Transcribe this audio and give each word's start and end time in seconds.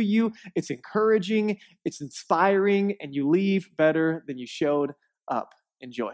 you, 0.00 0.32
it's 0.54 0.70
encouraging, 0.70 1.58
it's 1.84 2.00
inspiring, 2.00 2.96
and 3.00 3.14
you 3.14 3.28
leave 3.28 3.68
better 3.76 4.24
than 4.26 4.38
you 4.38 4.46
showed 4.46 4.92
up. 5.28 5.54
Enjoy. 5.80 6.12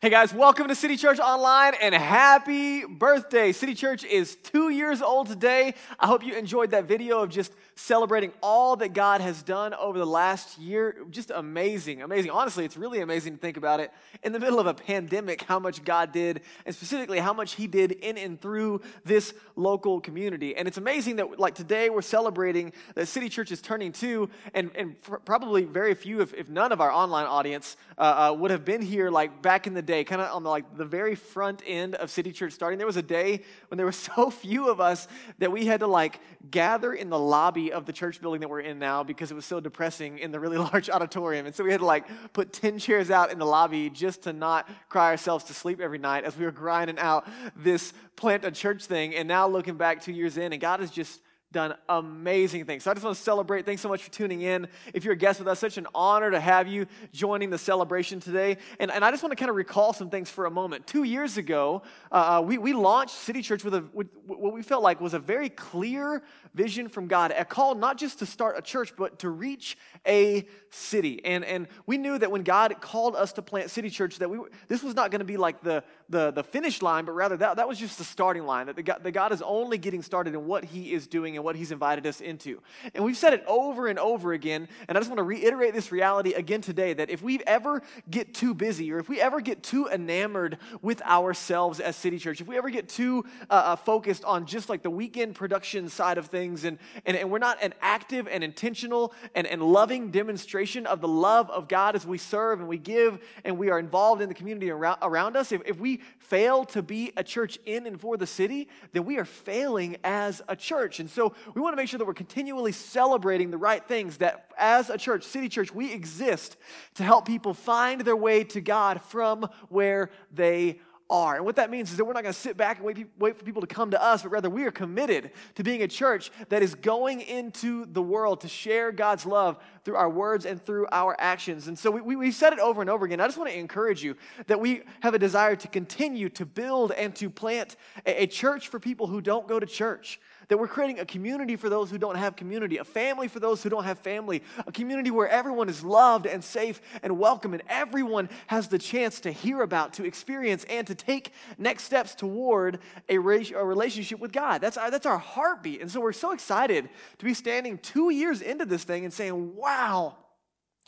Hey 0.00 0.10
guys, 0.10 0.32
welcome 0.32 0.68
to 0.68 0.74
City 0.74 0.96
Church 0.96 1.18
Online 1.18 1.74
and 1.80 1.94
happy 1.94 2.84
birthday. 2.84 3.52
City 3.52 3.74
Church 3.74 4.04
is 4.04 4.36
two 4.36 4.70
years 4.70 5.02
old 5.02 5.28
today. 5.28 5.74
I 5.98 6.06
hope 6.06 6.24
you 6.24 6.34
enjoyed 6.34 6.70
that 6.70 6.84
video 6.84 7.20
of 7.20 7.30
just 7.30 7.52
celebrating 7.74 8.32
all 8.42 8.76
that 8.76 8.92
God 8.92 9.20
has 9.20 9.42
done 9.42 9.72
over 9.74 9.98
the 9.98 10.06
last 10.06 10.58
year. 10.58 10.96
Just 11.10 11.30
amazing, 11.30 12.02
amazing. 12.02 12.30
Honestly, 12.30 12.64
it's 12.64 12.76
really 12.76 13.00
amazing 13.00 13.34
to 13.34 13.38
think 13.38 13.56
about 13.56 13.78
it. 13.78 13.92
In 14.24 14.32
the 14.32 14.40
middle 14.40 14.58
of 14.58 14.66
a 14.66 14.74
pandemic, 14.74 15.42
how 15.42 15.60
much 15.60 15.84
God 15.84 16.10
did, 16.12 16.40
and 16.66 16.74
specifically 16.74 17.20
how 17.20 17.32
much 17.32 17.54
He 17.54 17.68
did 17.68 17.92
in 17.92 18.18
and 18.18 18.40
through 18.40 18.80
this 19.04 19.32
local 19.54 20.00
community. 20.00 20.56
And 20.56 20.66
it's 20.66 20.78
amazing 20.78 21.16
that, 21.16 21.38
like, 21.38 21.54
today 21.54 21.88
we're 21.88 22.02
celebrating 22.02 22.72
that 22.94 23.06
City 23.06 23.28
Church 23.28 23.52
is 23.52 23.60
turning 23.60 23.92
two, 23.92 24.28
and, 24.54 24.70
and 24.74 24.96
probably 25.24 25.64
very 25.64 25.94
few, 25.94 26.20
if, 26.20 26.34
if 26.34 26.48
none 26.48 26.72
of 26.72 26.80
our 26.80 26.90
online 26.90 27.26
audience, 27.26 27.76
uh, 27.96 28.30
uh, 28.30 28.34
would 28.34 28.50
have 28.50 28.64
been 28.64 28.82
here, 28.82 29.08
like, 29.08 29.40
back 29.40 29.67
in 29.68 29.74
the 29.74 29.82
day, 29.82 30.02
kind 30.02 30.20
of 30.20 30.34
on 30.34 30.42
the, 30.42 30.50
like 30.50 30.76
the 30.76 30.84
very 30.84 31.14
front 31.14 31.62
end 31.64 31.94
of 31.94 32.10
City 32.10 32.32
Church 32.32 32.52
starting. 32.52 32.78
There 32.78 32.86
was 32.86 32.96
a 32.96 33.02
day 33.02 33.42
when 33.68 33.76
there 33.76 33.86
were 33.86 33.92
so 34.08 34.30
few 34.30 34.68
of 34.68 34.80
us 34.80 35.06
that 35.38 35.52
we 35.52 35.66
had 35.66 35.80
to, 35.80 35.86
like, 35.86 36.18
gather 36.50 36.92
in 36.92 37.10
the 37.10 37.18
lobby 37.18 37.72
of 37.72 37.86
the 37.86 37.92
church 37.92 38.20
building 38.20 38.40
that 38.40 38.48
we're 38.48 38.60
in 38.60 38.78
now 38.78 39.04
because 39.04 39.30
it 39.30 39.34
was 39.34 39.44
so 39.44 39.60
depressing 39.60 40.18
in 40.18 40.32
the 40.32 40.40
really 40.40 40.56
large 40.72 40.90
auditorium. 40.90 41.46
And 41.46 41.54
so 41.54 41.62
we 41.62 41.70
had 41.70 41.80
to 41.80 41.86
like 41.86 42.06
put 42.32 42.52
10 42.52 42.78
chairs 42.78 43.10
out 43.10 43.30
in 43.30 43.38
the 43.38 43.46
lobby 43.46 43.90
just 43.90 44.22
to 44.22 44.32
not 44.32 44.68
cry 44.88 45.10
ourselves 45.10 45.44
to 45.44 45.54
sleep 45.54 45.80
every 45.80 45.98
night 45.98 46.24
as 46.24 46.36
we 46.36 46.44
were 46.44 46.50
grinding 46.50 46.98
out 46.98 47.28
this 47.56 47.92
plant 48.16 48.44
a 48.44 48.50
church 48.50 48.84
thing. 48.84 49.14
And 49.14 49.28
now 49.28 49.46
looking 49.46 49.76
back 49.76 50.02
two 50.02 50.12
years 50.12 50.36
in, 50.36 50.52
and 50.52 50.60
God 50.60 50.80
has 50.80 50.90
just 50.90 51.20
done 51.50 51.74
amazing 51.88 52.66
things. 52.66 52.84
So 52.84 52.90
I 52.90 52.94
just 52.94 53.04
want 53.04 53.16
to 53.16 53.22
celebrate. 53.22 53.64
Thanks 53.64 53.80
so 53.80 53.88
much 53.88 54.02
for 54.02 54.10
tuning 54.10 54.42
in. 54.42 54.68
If 54.92 55.04
you're 55.04 55.14
a 55.14 55.16
guest 55.16 55.38
with 55.38 55.48
us, 55.48 55.58
such 55.58 55.78
an 55.78 55.86
honor 55.94 56.30
to 56.30 56.38
have 56.38 56.68
you 56.68 56.86
joining 57.12 57.48
the 57.48 57.56
celebration 57.56 58.20
today. 58.20 58.58
And, 58.78 58.90
and 58.90 59.02
I 59.02 59.10
just 59.10 59.22
want 59.22 59.30
to 59.30 59.36
kind 59.36 59.48
of 59.48 59.56
recall 59.56 59.94
some 59.94 60.10
things 60.10 60.28
for 60.28 60.44
a 60.44 60.50
moment. 60.50 60.86
Two 60.86 61.04
years 61.04 61.38
ago, 61.38 61.82
uh, 62.12 62.38
uh 62.38 62.42
we, 62.42 62.58
we 62.58 62.74
launched 62.74 63.14
City 63.14 63.40
Church 63.40 63.64
with, 63.64 63.74
a, 63.74 63.84
with 63.94 64.08
what 64.26 64.52
we 64.52 64.60
felt 64.62 64.82
like 64.82 65.00
was 65.00 65.14
a 65.14 65.18
very 65.18 65.48
clear 65.48 66.22
vision 66.54 66.88
from 66.88 67.06
God, 67.06 67.32
a 67.36 67.46
call 67.46 67.74
not 67.74 67.96
just 67.96 68.18
to 68.18 68.26
start 68.26 68.58
a 68.58 68.62
church, 68.62 68.92
but 68.96 69.20
to 69.20 69.30
reach 69.30 69.78
a 70.06 70.46
city. 70.70 71.24
And, 71.24 71.46
and 71.46 71.66
we 71.86 71.96
knew 71.96 72.18
that 72.18 72.30
when 72.30 72.42
God 72.42 72.80
called 72.80 73.16
us 73.16 73.32
to 73.34 73.42
plant 73.42 73.70
City 73.70 73.88
Church, 73.88 74.18
that 74.18 74.28
we, 74.28 74.38
this 74.68 74.82
was 74.82 74.94
not 74.94 75.10
going 75.10 75.20
to 75.20 75.24
be 75.24 75.38
like 75.38 75.62
the, 75.62 75.82
the, 76.08 76.30
the 76.30 76.42
finish 76.42 76.80
line, 76.80 77.04
but 77.04 77.12
rather 77.12 77.36
that, 77.36 77.56
that 77.56 77.68
was 77.68 77.78
just 77.78 77.98
the 77.98 78.04
starting 78.04 78.44
line, 78.44 78.66
that, 78.66 78.76
the 78.76 78.82
God, 78.82 79.12
God 79.12 79.32
is 79.32 79.42
only 79.42 79.76
getting 79.76 80.02
started 80.02 80.34
in 80.34 80.46
what 80.46 80.64
he 80.64 80.92
is 80.92 81.06
doing 81.06 81.36
and 81.36 81.44
what 81.44 81.56
He's 81.56 81.70
invited 81.70 82.06
us 82.06 82.20
into. 82.20 82.60
And 82.94 83.04
we've 83.04 83.16
said 83.16 83.34
it 83.34 83.44
over 83.46 83.88
and 83.88 83.98
over 83.98 84.32
again, 84.32 84.68
and 84.88 84.96
I 84.96 85.00
just 85.00 85.10
want 85.10 85.18
to 85.18 85.24
reiterate 85.24 85.74
this 85.74 85.92
reality 85.92 86.32
again 86.32 86.60
today 86.60 86.94
that 86.94 87.10
if 87.10 87.20
we 87.22 87.40
ever 87.46 87.82
get 88.10 88.32
too 88.32 88.54
busy 88.54 88.92
or 88.92 88.98
if 88.98 89.08
we 89.08 89.20
ever 89.20 89.40
get 89.40 89.62
too 89.62 89.88
enamored 89.88 90.58
with 90.80 91.02
ourselves 91.02 91.80
as 91.80 91.96
City 91.96 92.18
Church, 92.18 92.40
if 92.40 92.46
we 92.46 92.56
ever 92.56 92.70
get 92.70 92.88
too 92.88 93.24
uh, 93.50 93.54
uh, 93.54 93.76
focused 93.76 94.24
on 94.24 94.46
just 94.46 94.68
like 94.68 94.82
the 94.82 94.90
weekend 94.90 95.34
production 95.34 95.88
side 95.88 96.16
of 96.16 96.26
things 96.26 96.64
and, 96.64 96.78
and, 97.04 97.16
and 97.16 97.30
we're 97.30 97.38
not 97.38 97.58
an 97.62 97.74
active 97.80 98.26
and 98.28 98.42
intentional 98.42 99.12
and, 99.34 99.46
and 99.46 99.62
loving 99.62 100.10
demonstration 100.10 100.86
of 100.86 101.00
the 101.00 101.08
love 101.08 101.50
of 101.50 101.68
God 101.68 101.94
as 101.94 102.06
we 102.06 102.18
serve 102.18 102.60
and 102.60 102.68
we 102.68 102.78
give 102.78 103.18
and 103.44 103.58
we 103.58 103.70
are 103.70 103.78
involved 103.78 104.22
in 104.22 104.28
the 104.28 104.34
community 104.34 104.70
around, 104.70 104.98
around 105.02 105.36
us, 105.36 105.52
if, 105.52 105.60
if 105.66 105.78
we 105.78 105.97
fail 106.18 106.64
to 106.66 106.82
be 106.82 107.12
a 107.16 107.24
church 107.24 107.58
in 107.66 107.86
and 107.86 108.00
for 108.00 108.16
the 108.16 108.26
city, 108.26 108.68
then 108.92 109.04
we 109.04 109.18
are 109.18 109.24
failing 109.24 109.96
as 110.04 110.42
a 110.48 110.56
church. 110.56 111.00
And 111.00 111.08
so 111.08 111.34
we 111.54 111.60
want 111.60 111.72
to 111.72 111.76
make 111.76 111.88
sure 111.88 111.98
that 111.98 112.06
we're 112.06 112.14
continually 112.14 112.72
celebrating 112.72 113.50
the 113.50 113.58
right 113.58 113.86
things, 113.86 114.18
that 114.18 114.50
as 114.58 114.90
a 114.90 114.98
church, 114.98 115.24
City 115.24 115.48
Church, 115.48 115.72
we 115.72 115.92
exist 115.92 116.56
to 116.94 117.02
help 117.02 117.26
people 117.26 117.54
find 117.54 118.00
their 118.02 118.16
way 118.16 118.44
to 118.44 118.60
God 118.60 119.02
from 119.02 119.48
where 119.68 120.10
they 120.32 120.80
are. 121.10 121.36
And 121.36 121.44
what 121.44 121.56
that 121.56 121.70
means 121.70 121.90
is 121.90 121.96
that 121.96 122.04
we're 122.04 122.12
not 122.12 122.22
going 122.22 122.34
to 122.34 122.38
sit 122.38 122.56
back 122.56 122.78
and 122.78 122.86
wait, 122.86 123.06
wait 123.18 123.36
for 123.36 123.44
people 123.44 123.62
to 123.62 123.66
come 123.66 123.90
to 123.90 124.02
us, 124.02 124.22
but 124.22 124.30
rather 124.30 124.50
we 124.50 124.64
are 124.64 124.70
committed 124.70 125.30
to 125.54 125.62
being 125.62 125.82
a 125.82 125.88
church 125.88 126.30
that 126.48 126.62
is 126.62 126.74
going 126.74 127.20
into 127.20 127.86
the 127.86 128.02
world 128.02 128.40
to 128.42 128.48
share 128.48 128.92
God's 128.92 129.24
love 129.24 129.58
through 129.84 129.96
our 129.96 130.10
words 130.10 130.44
and 130.44 130.62
through 130.62 130.86
our 130.92 131.16
actions. 131.18 131.68
And 131.68 131.78
so 131.78 131.90
we, 131.90 132.00
we, 132.00 132.16
we 132.16 132.30
said 132.30 132.52
it 132.52 132.58
over 132.58 132.80
and 132.80 132.90
over 132.90 133.06
again. 133.06 133.20
I 133.20 133.26
just 133.26 133.38
want 133.38 133.50
to 133.50 133.58
encourage 133.58 134.02
you 134.04 134.16
that 134.46 134.60
we 134.60 134.82
have 135.00 135.14
a 135.14 135.18
desire 135.18 135.56
to 135.56 135.68
continue 135.68 136.28
to 136.30 136.44
build 136.44 136.92
and 136.92 137.14
to 137.16 137.30
plant 137.30 137.76
a, 138.06 138.24
a 138.24 138.26
church 138.26 138.68
for 138.68 138.78
people 138.78 139.06
who 139.06 139.20
don't 139.20 139.48
go 139.48 139.58
to 139.58 139.66
church 139.66 140.20
that 140.48 140.58
we're 140.58 140.68
creating 140.68 140.98
a 140.98 141.04
community 141.04 141.56
for 141.56 141.68
those 141.68 141.90
who 141.90 141.98
don't 141.98 142.16
have 142.16 142.36
community, 142.36 142.78
a 142.78 142.84
family 142.84 143.28
for 143.28 143.40
those 143.40 143.62
who 143.62 143.68
don't 143.68 143.84
have 143.84 143.98
family, 143.98 144.42
a 144.66 144.72
community 144.72 145.10
where 145.10 145.28
everyone 145.28 145.68
is 145.68 145.84
loved 145.84 146.26
and 146.26 146.42
safe 146.42 146.80
and 147.02 147.18
welcome, 147.18 147.52
and 147.52 147.62
everyone 147.68 148.28
has 148.46 148.68
the 148.68 148.78
chance 148.78 149.20
to 149.20 149.30
hear 149.30 149.62
about, 149.62 149.92
to 149.94 150.04
experience, 150.04 150.64
and 150.68 150.86
to 150.86 150.94
take 150.94 151.32
next 151.58 151.84
steps 151.84 152.14
toward 152.14 152.80
a, 153.08 153.18
relationship 153.18 154.18
with 154.18 154.32
God. 154.32 154.60
That's 154.60 154.76
our, 154.76 154.90
that's 154.90 155.06
our 155.06 155.18
heartbeat. 155.18 155.80
And 155.80 155.90
so 155.90 156.00
we're 156.00 156.12
so 156.12 156.32
excited 156.32 156.88
to 157.18 157.24
be 157.24 157.34
standing 157.34 157.78
two 157.78 158.10
years 158.10 158.40
into 158.40 158.64
this 158.64 158.84
thing 158.84 159.04
and 159.04 159.12
saying, 159.12 159.54
wow, 159.54 160.16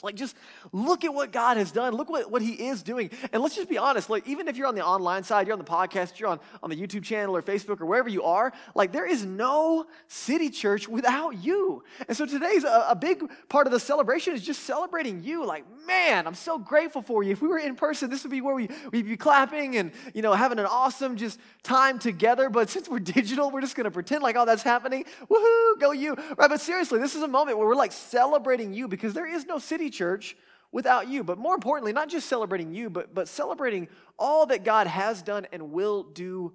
like, 0.03 0.15
just 0.15 0.37
look 0.73 1.05
at 1.05 1.13
what 1.13 1.33
God 1.33 1.57
has 1.57 1.71
done. 1.71 1.95
Look 1.95 2.09
what, 2.09 2.31
what 2.31 2.43
He 2.43 2.53
is 2.53 2.83
doing. 2.83 3.11
And 3.33 3.43
let's 3.43 3.57
just 3.57 3.69
be 3.69 3.79
honest. 3.79 4.11
Like, 4.11 4.27
even 4.27 4.49
if 4.49 4.57
you're 4.57 4.67
on 4.67 4.75
the 4.75 4.85
online 4.85 5.25
side, 5.25 5.47
you're 5.47 5.55
on 5.55 5.59
the 5.59 5.65
podcast, 5.65 6.19
you're 6.19 6.29
on, 6.29 6.41
on 6.63 6.71
the 6.71 6.77
YouTube 6.77 7.05
channel 7.05 7.37
or 7.37 7.43
Facebook 7.43 7.81
or 7.81 7.87
wherever 7.87 8.09
you 8.09 8.23
are, 8.23 8.53
like, 8.75 8.93
there 8.93 9.07
is 9.07 9.25
no 9.25 9.87
city 10.09 10.51
church 10.51 10.89
without 10.89 11.43
you. 11.43 11.85
And 12.09 12.17
so 12.17 12.27
today's 12.27 12.65
a, 12.65 12.87
a 12.91 12.97
big 12.97 13.23
part 13.49 13.67
of 13.67 13.73
the 13.73 13.81
celebration 13.81 14.35
is 14.35 14.43
just 14.43 14.63
celebrating 14.63 15.23
you. 15.23 15.45
Like, 15.45 15.65
man, 15.87 16.27
I'm 16.27 16.35
so 16.35 16.59
grateful 16.59 17.03
for 17.03 17.23
you. 17.23 17.33
If 17.33 17.43
we 17.43 17.49
were 17.49 17.59
in 17.59 17.77
person, 17.77 18.11
this 18.11 18.23
would 18.23 18.31
be 18.31 18.41
where 18.41 18.55
we, 18.55 18.69
we'd 18.93 19.07
be 19.07 19.17
clapping 19.17 19.77
and, 19.77 19.93
you 20.15 20.23
know, 20.23 20.33
having 20.33 20.59
an 20.59 20.67
awesome 20.67 21.17
just 21.17 21.39
time 21.63 21.99
together. 21.99 22.49
But 22.49 22.71
since 22.71 22.89
we're 22.89 23.01
digital, 23.01 23.51
we're 23.51 23.61
just 23.61 23.77
going 23.77 23.85
to 23.85 23.91
pretend 23.91 24.23
like, 24.23 24.37
oh, 24.37 24.47
that's 24.47 24.63
happening. 24.63 25.05
Woohoo, 25.29 25.81
go 25.81 25.93
you. 25.93 26.15
Right? 26.37 26.49
But 26.49 26.61
seriously, 26.61 26.99
this 26.99 27.15
is 27.15 27.23
a 27.23 27.29
moment 27.29 27.59
where 27.59 27.67
we're 27.67 27.75
like 27.75 27.93
celebrating 27.93 28.73
you 28.73 28.89
because 28.89 29.15
there 29.15 29.27
is 29.27 29.47
no 29.47 29.59
city 29.59 29.90
church 29.91 30.37
without 30.73 31.09
you. 31.09 31.25
But 31.25 31.39
more 31.39 31.55
importantly, 31.55 31.93
not 31.93 32.09
just 32.09 32.29
celebrating 32.29 32.73
you, 32.73 32.91
but, 32.91 33.15
but 33.15 33.29
celebrating 33.29 33.89
all 34.19 34.47
that 34.47 34.65
God 34.65 34.87
has 34.87 35.23
done 35.23 35.47
and 35.53 35.73
will 35.73 36.05
do 36.05 36.53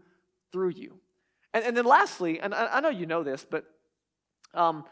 through 0.51 0.69
you. 0.69 0.99
And, 1.53 1.63
and 1.63 1.77
then 1.77 1.85
lastly, 1.85 2.39
and 2.39 2.53
I, 2.53 2.77
I, 2.77 2.79
know 2.81 2.89
you 2.89 3.05
know 3.05 3.23
this, 3.23 3.45
but 3.49 3.65
um, 4.53 4.83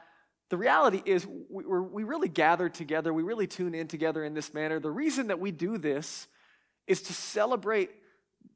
the 0.49 0.57
reality 0.57 1.01
is 1.05 1.25
we, 1.49 1.65
we 1.65 2.03
really 2.03 2.29
gather 2.29 2.69
together, 2.69 3.13
we 3.13 3.23
really 3.23 3.47
tune 3.47 3.73
in 3.73 3.87
together 3.87 4.23
in 4.23 4.33
this 4.33 4.53
manner. 4.53 4.79
The 4.79 4.91
reason 4.91 5.27
that 5.27 5.39
we 5.39 5.51
do 5.51 5.77
this 5.77 6.27
is 6.87 7.01
to 7.03 7.13
celebrate 7.13 7.89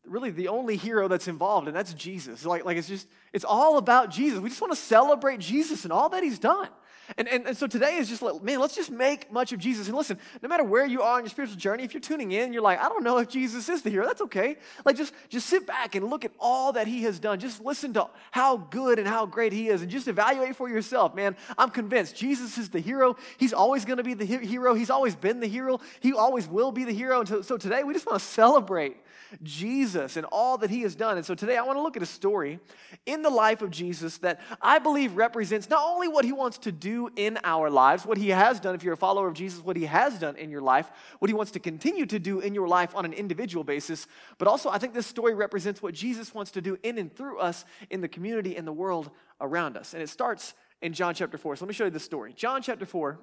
really 0.05 0.31
the 0.31 0.47
only 0.47 0.77
hero 0.77 1.07
that's 1.07 1.27
involved, 1.27 1.67
and 1.67 1.75
that's 1.75 1.93
Jesus. 1.93 2.45
Like, 2.45 2.65
like 2.65 2.77
it's 2.77 2.87
just, 2.87 3.07
it's 3.33 3.45
all 3.45 3.77
about 3.77 4.09
Jesus. 4.09 4.39
We 4.39 4.49
just 4.49 4.61
want 4.61 4.73
to 4.73 4.79
celebrate 4.79 5.39
Jesus 5.39 5.83
and 5.83 5.93
all 5.93 6.09
that 6.09 6.23
he's 6.23 6.39
done. 6.39 6.69
And, 7.17 7.27
and, 7.29 7.47
and 7.47 7.57
so 7.57 7.67
today 7.67 7.95
is 7.95 8.09
just 8.09 8.21
like, 8.21 8.43
man, 8.43 8.59
let's 8.59 8.75
just 8.75 8.91
make 8.91 9.31
much 9.31 9.53
of 9.53 9.59
Jesus. 9.59 9.87
And 9.87 9.95
listen, 9.95 10.19
no 10.41 10.49
matter 10.49 10.63
where 10.63 10.85
you 10.85 11.01
are 11.01 11.19
in 11.19 11.25
your 11.25 11.29
spiritual 11.29 11.57
journey, 11.57 11.83
if 11.83 11.93
you're 11.93 12.01
tuning 12.01 12.33
in, 12.33 12.51
you're 12.51 12.61
like, 12.61 12.79
I 12.79 12.89
don't 12.89 13.03
know 13.03 13.17
if 13.19 13.29
Jesus 13.29 13.69
is 13.69 13.81
the 13.81 13.89
hero. 13.89 14.05
That's 14.05 14.21
okay. 14.21 14.57
Like 14.83 14.97
just, 14.97 15.13
just 15.29 15.47
sit 15.47 15.65
back 15.65 15.95
and 15.95 16.09
look 16.09 16.25
at 16.25 16.31
all 16.39 16.73
that 16.73 16.87
he 16.87 17.03
has 17.03 17.19
done. 17.19 17.39
Just 17.39 17.63
listen 17.63 17.93
to 17.93 18.09
how 18.31 18.57
good 18.57 18.99
and 18.99 19.07
how 19.07 19.25
great 19.25 19.53
he 19.53 19.69
is 19.69 19.81
and 19.81 19.89
just 19.89 20.07
evaluate 20.07 20.55
for 20.55 20.67
yourself, 20.67 21.15
man. 21.15 21.37
I'm 21.57 21.69
convinced 21.69 22.15
Jesus 22.15 22.57
is 22.57 22.69
the 22.69 22.79
hero. 22.79 23.15
He's 23.37 23.53
always 23.53 23.85
going 23.85 23.97
to 23.97 24.03
be 24.03 24.13
the 24.13 24.25
hero. 24.25 24.73
He's 24.73 24.89
always 24.89 25.15
been 25.15 25.39
the 25.39 25.47
hero. 25.47 25.79
He 26.01 26.13
always 26.13 26.47
will 26.47 26.71
be 26.71 26.83
the 26.83 26.93
hero. 26.93 27.19
And 27.19 27.29
so, 27.29 27.41
so 27.41 27.57
today 27.57 27.83
we 27.83 27.93
just 27.93 28.05
want 28.05 28.19
to 28.19 28.25
celebrate 28.25 28.97
Jesus 29.43 30.17
and 30.17 30.25
all 30.31 30.57
that 30.59 30.69
he 30.69 30.81
has 30.81 30.95
done. 30.95 31.17
And 31.17 31.25
so 31.25 31.35
today 31.35 31.57
I 31.57 31.63
want 31.63 31.77
to 31.77 31.81
look 31.81 31.97
at 31.97 32.03
a 32.03 32.07
story 32.07 32.59
in 33.05 33.21
the 33.21 33.29
life 33.29 33.61
of 33.61 33.71
Jesus 33.71 34.17
that 34.19 34.39
I 34.61 34.79
believe 34.79 35.15
represents 35.15 35.69
not 35.69 35.83
only 35.83 36.07
what 36.07 36.25
he 36.25 36.31
wants 36.31 36.57
to 36.59 36.71
do 36.71 37.09
in 37.15 37.39
our 37.43 37.69
lives, 37.69 38.05
what 38.05 38.17
he 38.17 38.29
has 38.29 38.59
done, 38.59 38.75
if 38.75 38.83
you're 38.83 38.93
a 38.93 38.97
follower 38.97 39.27
of 39.27 39.33
Jesus, 39.33 39.63
what 39.63 39.75
he 39.75 39.85
has 39.85 40.17
done 40.19 40.35
in 40.35 40.49
your 40.49 40.61
life, 40.61 40.89
what 41.19 41.29
he 41.29 41.33
wants 41.33 41.51
to 41.51 41.59
continue 41.59 42.05
to 42.05 42.19
do 42.19 42.39
in 42.39 42.53
your 42.53 42.67
life 42.67 42.95
on 42.95 43.05
an 43.05 43.13
individual 43.13 43.63
basis, 43.63 44.07
but 44.37 44.47
also 44.47 44.69
I 44.69 44.77
think 44.77 44.93
this 44.93 45.07
story 45.07 45.33
represents 45.33 45.81
what 45.81 45.93
Jesus 45.93 46.33
wants 46.33 46.51
to 46.51 46.61
do 46.61 46.77
in 46.83 46.97
and 46.97 47.15
through 47.15 47.39
us 47.39 47.65
in 47.89 48.01
the 48.01 48.07
community 48.07 48.55
and 48.55 48.67
the 48.67 48.73
world 48.73 49.11
around 49.41 49.77
us. 49.77 49.93
And 49.93 50.01
it 50.01 50.09
starts 50.09 50.53
in 50.81 50.93
John 50.93 51.13
chapter 51.13 51.37
4. 51.37 51.55
So 51.55 51.65
let 51.65 51.69
me 51.69 51.73
show 51.73 51.85
you 51.85 51.91
the 51.91 51.99
story. 51.99 52.33
John 52.33 52.61
chapter 52.61 52.85
4, 52.85 53.19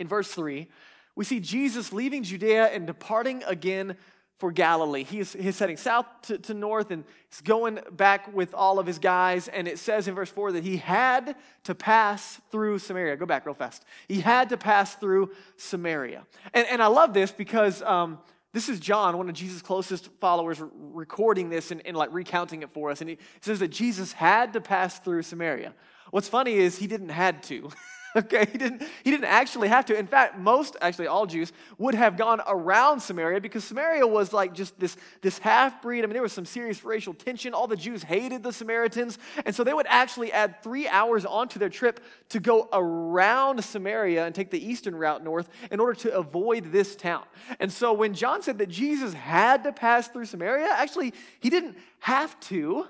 in 0.00 0.08
verse 0.08 0.30
3, 0.32 0.68
we 1.16 1.24
see 1.24 1.40
Jesus 1.40 1.92
leaving 1.92 2.22
Judea 2.22 2.66
and 2.66 2.86
departing 2.86 3.44
again 3.44 3.96
for 4.38 4.50
Galilee. 4.50 5.04
He's, 5.04 5.32
he's 5.32 5.58
heading 5.58 5.76
south 5.76 6.06
to, 6.22 6.38
to 6.38 6.54
north 6.54 6.90
and 6.90 7.04
he's 7.30 7.40
going 7.40 7.78
back 7.92 8.34
with 8.34 8.52
all 8.52 8.78
of 8.78 8.86
his 8.86 8.98
guys. 8.98 9.48
And 9.48 9.68
it 9.68 9.78
says 9.78 10.08
in 10.08 10.14
verse 10.14 10.30
4 10.30 10.52
that 10.52 10.64
he 10.64 10.76
had 10.76 11.36
to 11.64 11.74
pass 11.74 12.40
through 12.50 12.80
Samaria. 12.80 13.16
Go 13.16 13.26
back 13.26 13.46
real 13.46 13.54
fast. 13.54 13.84
He 14.08 14.20
had 14.20 14.48
to 14.50 14.56
pass 14.56 14.94
through 14.96 15.30
Samaria. 15.56 16.26
And, 16.52 16.66
and 16.68 16.82
I 16.82 16.88
love 16.88 17.14
this 17.14 17.30
because 17.30 17.80
um, 17.82 18.18
this 18.52 18.68
is 18.68 18.80
John, 18.80 19.16
one 19.18 19.28
of 19.28 19.34
Jesus' 19.34 19.62
closest 19.62 20.10
followers, 20.20 20.60
recording 20.72 21.48
this 21.48 21.70
and, 21.70 21.84
and 21.86 21.96
like 21.96 22.12
recounting 22.12 22.62
it 22.62 22.70
for 22.70 22.90
us. 22.90 23.00
And 23.00 23.10
he 23.10 23.18
says 23.40 23.60
that 23.60 23.68
Jesus 23.68 24.12
had 24.12 24.52
to 24.54 24.60
pass 24.60 24.98
through 24.98 25.22
Samaria. 25.22 25.74
What's 26.10 26.28
funny 26.28 26.54
is 26.54 26.78
he 26.78 26.86
didn't 26.86 27.08
had 27.08 27.42
to. 27.44 27.70
okay 28.16 28.46
he 28.50 28.58
didn't 28.58 28.82
he 29.02 29.10
didn't 29.10 29.24
actually 29.24 29.68
have 29.68 29.86
to. 29.86 29.98
In 29.98 30.06
fact 30.06 30.38
most 30.38 30.76
actually 30.80 31.08
all 31.08 31.26
jews 31.26 31.52
would 31.78 31.94
have 31.94 32.16
gone 32.16 32.40
around 32.46 33.00
samaria 33.00 33.40
because 33.40 33.64
samaria 33.64 34.06
was 34.06 34.32
like 34.32 34.54
just 34.54 34.78
this 34.78 34.96
this 35.20 35.38
half 35.38 35.82
breed 35.82 36.02
i 36.04 36.06
mean 36.06 36.12
there 36.12 36.22
was 36.22 36.32
some 36.32 36.44
serious 36.44 36.84
racial 36.84 37.14
tension. 37.14 37.54
All 37.54 37.66
the 37.66 37.76
jews 37.76 38.02
hated 38.02 38.42
the 38.42 38.52
samaritans. 38.52 39.18
And 39.44 39.54
so 39.54 39.64
they 39.64 39.74
would 39.74 39.86
actually 39.88 40.32
add 40.32 40.62
three 40.62 40.86
hours 40.86 41.24
onto 41.24 41.58
their 41.58 41.68
trip 41.68 42.00
to 42.30 42.40
go 42.40 42.68
around 42.72 43.62
samaria 43.64 44.24
and 44.24 44.34
take 44.34 44.50
the 44.50 44.64
eastern 44.64 44.94
route 44.94 45.24
north 45.24 45.48
in 45.70 45.80
order 45.80 45.94
to 46.00 46.14
avoid 46.14 46.70
this 46.70 46.94
town. 46.94 47.24
And 47.58 47.72
so 47.72 47.92
when 47.92 48.14
john 48.14 48.42
said 48.42 48.58
that 48.58 48.68
jesus 48.68 49.12
had 49.12 49.64
to 49.64 49.72
pass 49.72 50.08
through 50.08 50.26
samaria 50.26 50.68
actually 50.70 51.12
he 51.40 51.50
didn't 51.50 51.76
have 51.98 52.38
to. 52.40 52.86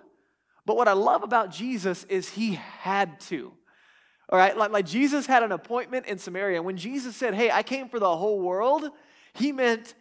But 0.67 0.77
what 0.77 0.89
i 0.89 0.93
love 0.93 1.23
about 1.23 1.51
jesus 1.51 2.05
is 2.05 2.29
he 2.29 2.55
had 2.55 3.21
to 3.21 3.53
all 4.29 4.39
right, 4.39 4.57
like, 4.57 4.71
like 4.71 4.87
Jesus 4.87 5.27
had 5.27 5.43
an 5.43 5.53
appointment 5.53 6.07
in 6.07 6.19
Samaria. 6.19 6.63
When 6.63 6.77
Jesus 6.77 7.15
said, 7.15 7.35
Hey, 7.35 7.51
I 7.51 7.63
came 7.63 7.89
for 7.89 7.99
the 7.99 8.17
whole 8.17 8.41
world, 8.41 8.91
he 9.35 9.53
meant 9.53 9.95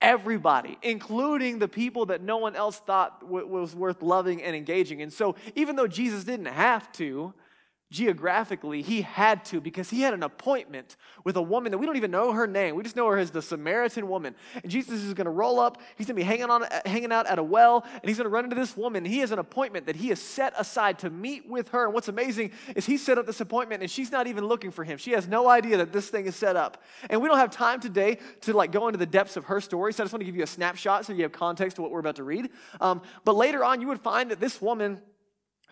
everybody, 0.00 0.78
including 0.82 1.58
the 1.58 1.68
people 1.68 2.06
that 2.06 2.22
no 2.22 2.38
one 2.38 2.56
else 2.56 2.78
thought 2.78 3.20
w- 3.20 3.46
was 3.46 3.74
worth 3.74 4.02
loving 4.02 4.42
and 4.42 4.56
engaging. 4.56 5.02
And 5.02 5.12
so, 5.12 5.36
even 5.54 5.76
though 5.76 5.86
Jesus 5.86 6.24
didn't 6.24 6.46
have 6.46 6.90
to, 6.92 7.32
geographically, 7.90 8.82
he 8.82 9.02
had 9.02 9.44
to 9.46 9.60
because 9.60 9.90
he 9.90 10.02
had 10.02 10.14
an 10.14 10.22
appointment 10.22 10.96
with 11.24 11.36
a 11.36 11.42
woman 11.42 11.72
that 11.72 11.78
we 11.78 11.86
don't 11.86 11.96
even 11.96 12.12
know 12.12 12.32
her 12.32 12.46
name. 12.46 12.76
We 12.76 12.84
just 12.84 12.94
know 12.94 13.08
her 13.08 13.18
as 13.18 13.32
the 13.32 13.42
Samaritan 13.42 14.08
woman. 14.08 14.36
And 14.62 14.70
Jesus 14.70 15.02
is 15.02 15.12
going 15.12 15.24
to 15.24 15.30
roll 15.32 15.58
up. 15.58 15.80
He's 15.96 16.06
going 16.06 16.14
to 16.14 16.20
be 16.20 16.24
hanging, 16.24 16.50
on, 16.50 16.64
hanging 16.86 17.10
out 17.10 17.26
at 17.26 17.38
a 17.38 17.42
well, 17.42 17.84
and 17.92 18.02
he's 18.04 18.16
going 18.16 18.26
to 18.26 18.30
run 18.30 18.44
into 18.44 18.54
this 18.54 18.76
woman. 18.76 19.04
He 19.04 19.18
has 19.18 19.32
an 19.32 19.40
appointment 19.40 19.86
that 19.86 19.96
he 19.96 20.08
has 20.08 20.20
set 20.20 20.52
aside 20.56 21.00
to 21.00 21.10
meet 21.10 21.48
with 21.48 21.70
her. 21.70 21.84
And 21.84 21.92
what's 21.92 22.08
amazing 22.08 22.52
is 22.76 22.86
he 22.86 22.96
set 22.96 23.18
up 23.18 23.26
this 23.26 23.40
appointment, 23.40 23.82
and 23.82 23.90
she's 23.90 24.12
not 24.12 24.28
even 24.28 24.46
looking 24.46 24.70
for 24.70 24.84
him. 24.84 24.96
She 24.96 25.10
has 25.12 25.26
no 25.26 25.48
idea 25.48 25.76
that 25.78 25.92
this 25.92 26.08
thing 26.08 26.26
is 26.26 26.36
set 26.36 26.54
up. 26.54 26.82
And 27.08 27.20
we 27.20 27.28
don't 27.28 27.38
have 27.38 27.50
time 27.50 27.80
today 27.80 28.18
to 28.42 28.52
like 28.52 28.70
go 28.70 28.86
into 28.86 28.98
the 28.98 29.06
depths 29.06 29.36
of 29.36 29.46
her 29.46 29.60
story, 29.60 29.92
so 29.92 30.02
I 30.02 30.04
just 30.04 30.12
want 30.12 30.20
to 30.20 30.26
give 30.26 30.36
you 30.36 30.44
a 30.44 30.46
snapshot 30.46 31.06
so 31.06 31.12
you 31.12 31.22
have 31.22 31.32
context 31.32 31.76
to 31.76 31.82
what 31.82 31.90
we're 31.90 32.00
about 32.00 32.16
to 32.16 32.24
read. 32.24 32.50
Um, 32.80 33.02
but 33.24 33.34
later 33.34 33.64
on, 33.64 33.80
you 33.80 33.88
would 33.88 34.00
find 34.00 34.30
that 34.30 34.38
this 34.38 34.62
woman 34.62 35.00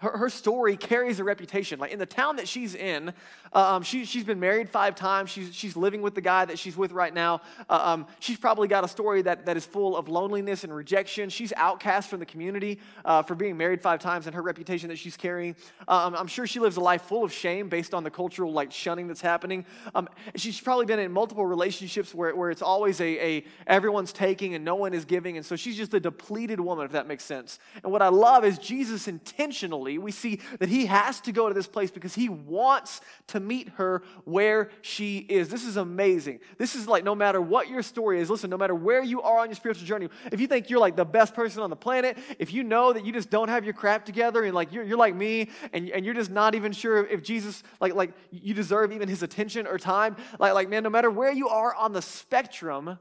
her, 0.00 0.16
her 0.16 0.28
story 0.30 0.76
carries 0.76 1.20
a 1.20 1.24
reputation. 1.24 1.78
Like 1.78 1.92
in 1.92 1.98
the 1.98 2.06
town 2.06 2.36
that 2.36 2.48
she's 2.48 2.74
in, 2.74 3.12
uh, 3.52 3.76
um, 3.76 3.82
she, 3.82 4.04
she's 4.04 4.24
been 4.24 4.40
married 4.40 4.68
five 4.68 4.94
times. 4.94 5.30
She's, 5.30 5.54
she's 5.54 5.76
living 5.76 6.02
with 6.02 6.14
the 6.14 6.20
guy 6.20 6.44
that 6.44 6.58
she's 6.58 6.76
with 6.76 6.92
right 6.92 7.12
now. 7.12 7.40
Uh, 7.68 7.80
um, 7.82 8.06
she's 8.20 8.38
probably 8.38 8.68
got 8.68 8.84
a 8.84 8.88
story 8.88 9.22
that, 9.22 9.46
that 9.46 9.56
is 9.56 9.66
full 9.66 9.96
of 9.96 10.08
loneliness 10.08 10.64
and 10.64 10.74
rejection. 10.74 11.30
She's 11.30 11.52
outcast 11.56 12.10
from 12.10 12.20
the 12.20 12.26
community 12.26 12.78
uh, 13.04 13.22
for 13.22 13.34
being 13.34 13.56
married 13.56 13.80
five 13.80 14.00
times 14.00 14.26
and 14.26 14.34
her 14.34 14.42
reputation 14.42 14.88
that 14.88 14.98
she's 14.98 15.16
carrying. 15.16 15.56
Um, 15.86 16.14
I'm 16.14 16.26
sure 16.26 16.46
she 16.46 16.60
lives 16.60 16.76
a 16.76 16.80
life 16.80 17.02
full 17.02 17.24
of 17.24 17.32
shame 17.32 17.68
based 17.68 17.94
on 17.94 18.04
the 18.04 18.10
cultural 18.10 18.52
like 18.52 18.72
shunning 18.72 19.08
that's 19.08 19.20
happening. 19.20 19.64
Um, 19.94 20.08
she's 20.36 20.60
probably 20.60 20.86
been 20.86 20.98
in 20.98 21.12
multiple 21.12 21.46
relationships 21.46 22.14
where, 22.14 22.34
where 22.36 22.50
it's 22.50 22.62
always 22.62 23.00
a, 23.00 23.38
a 23.38 23.44
everyone's 23.66 24.12
taking 24.12 24.54
and 24.54 24.64
no 24.64 24.74
one 24.74 24.94
is 24.94 25.04
giving. 25.04 25.36
And 25.36 25.46
so 25.46 25.56
she's 25.56 25.76
just 25.76 25.94
a 25.94 26.00
depleted 26.00 26.60
woman, 26.60 26.84
if 26.84 26.92
that 26.92 27.06
makes 27.06 27.24
sense. 27.24 27.58
And 27.82 27.92
what 27.92 28.02
I 28.02 28.08
love 28.08 28.44
is 28.44 28.58
Jesus 28.58 29.08
intentionally 29.08 29.87
we 29.96 30.10
see 30.10 30.40
that 30.58 30.68
he 30.68 30.86
has 30.86 31.20
to 31.22 31.32
go 31.32 31.48
to 31.48 31.54
this 31.54 31.66
place 31.66 31.90
because 31.90 32.14
he 32.14 32.28
wants 32.28 33.00
to 33.28 33.40
meet 33.40 33.70
her 33.76 34.02
where 34.24 34.70
she 34.82 35.18
is. 35.18 35.48
This 35.48 35.64
is 35.64 35.76
amazing. 35.76 36.40
This 36.58 36.74
is 36.74 36.86
like 36.86 37.04
no 37.04 37.14
matter 37.14 37.40
what 37.40 37.68
your 37.68 37.82
story 37.82 38.20
is, 38.20 38.28
listen, 38.28 38.50
no 38.50 38.58
matter 38.58 38.74
where 38.74 39.02
you 39.02 39.22
are 39.22 39.38
on 39.38 39.48
your 39.48 39.54
spiritual 39.54 39.86
journey, 39.86 40.08
if 40.32 40.40
you 40.40 40.46
think 40.46 40.68
you're 40.68 40.80
like 40.80 40.96
the 40.96 41.04
best 41.04 41.32
person 41.34 41.62
on 41.62 41.70
the 41.70 41.76
planet, 41.76 42.18
if 42.38 42.52
you 42.52 42.64
know 42.64 42.92
that 42.92 43.06
you 43.06 43.12
just 43.12 43.30
don't 43.30 43.48
have 43.48 43.64
your 43.64 43.74
crap 43.74 44.04
together 44.04 44.44
and 44.44 44.54
like 44.54 44.72
you're, 44.72 44.84
you're 44.84 44.98
like 44.98 45.14
me 45.14 45.48
and, 45.72 45.88
and 45.90 46.04
you're 46.04 46.14
just 46.14 46.30
not 46.30 46.54
even 46.54 46.72
sure 46.72 47.06
if 47.06 47.22
Jesus, 47.22 47.62
like, 47.80 47.94
like 47.94 48.12
you 48.30 48.52
deserve 48.52 48.92
even 48.92 49.08
his 49.08 49.22
attention 49.22 49.66
or 49.66 49.78
time, 49.78 50.16
like, 50.38 50.52
like, 50.54 50.68
man, 50.68 50.82
no 50.82 50.90
matter 50.90 51.10
where 51.10 51.32
you 51.32 51.48
are 51.48 51.74
on 51.74 51.92
the 51.92 52.02
spectrum, 52.02 52.98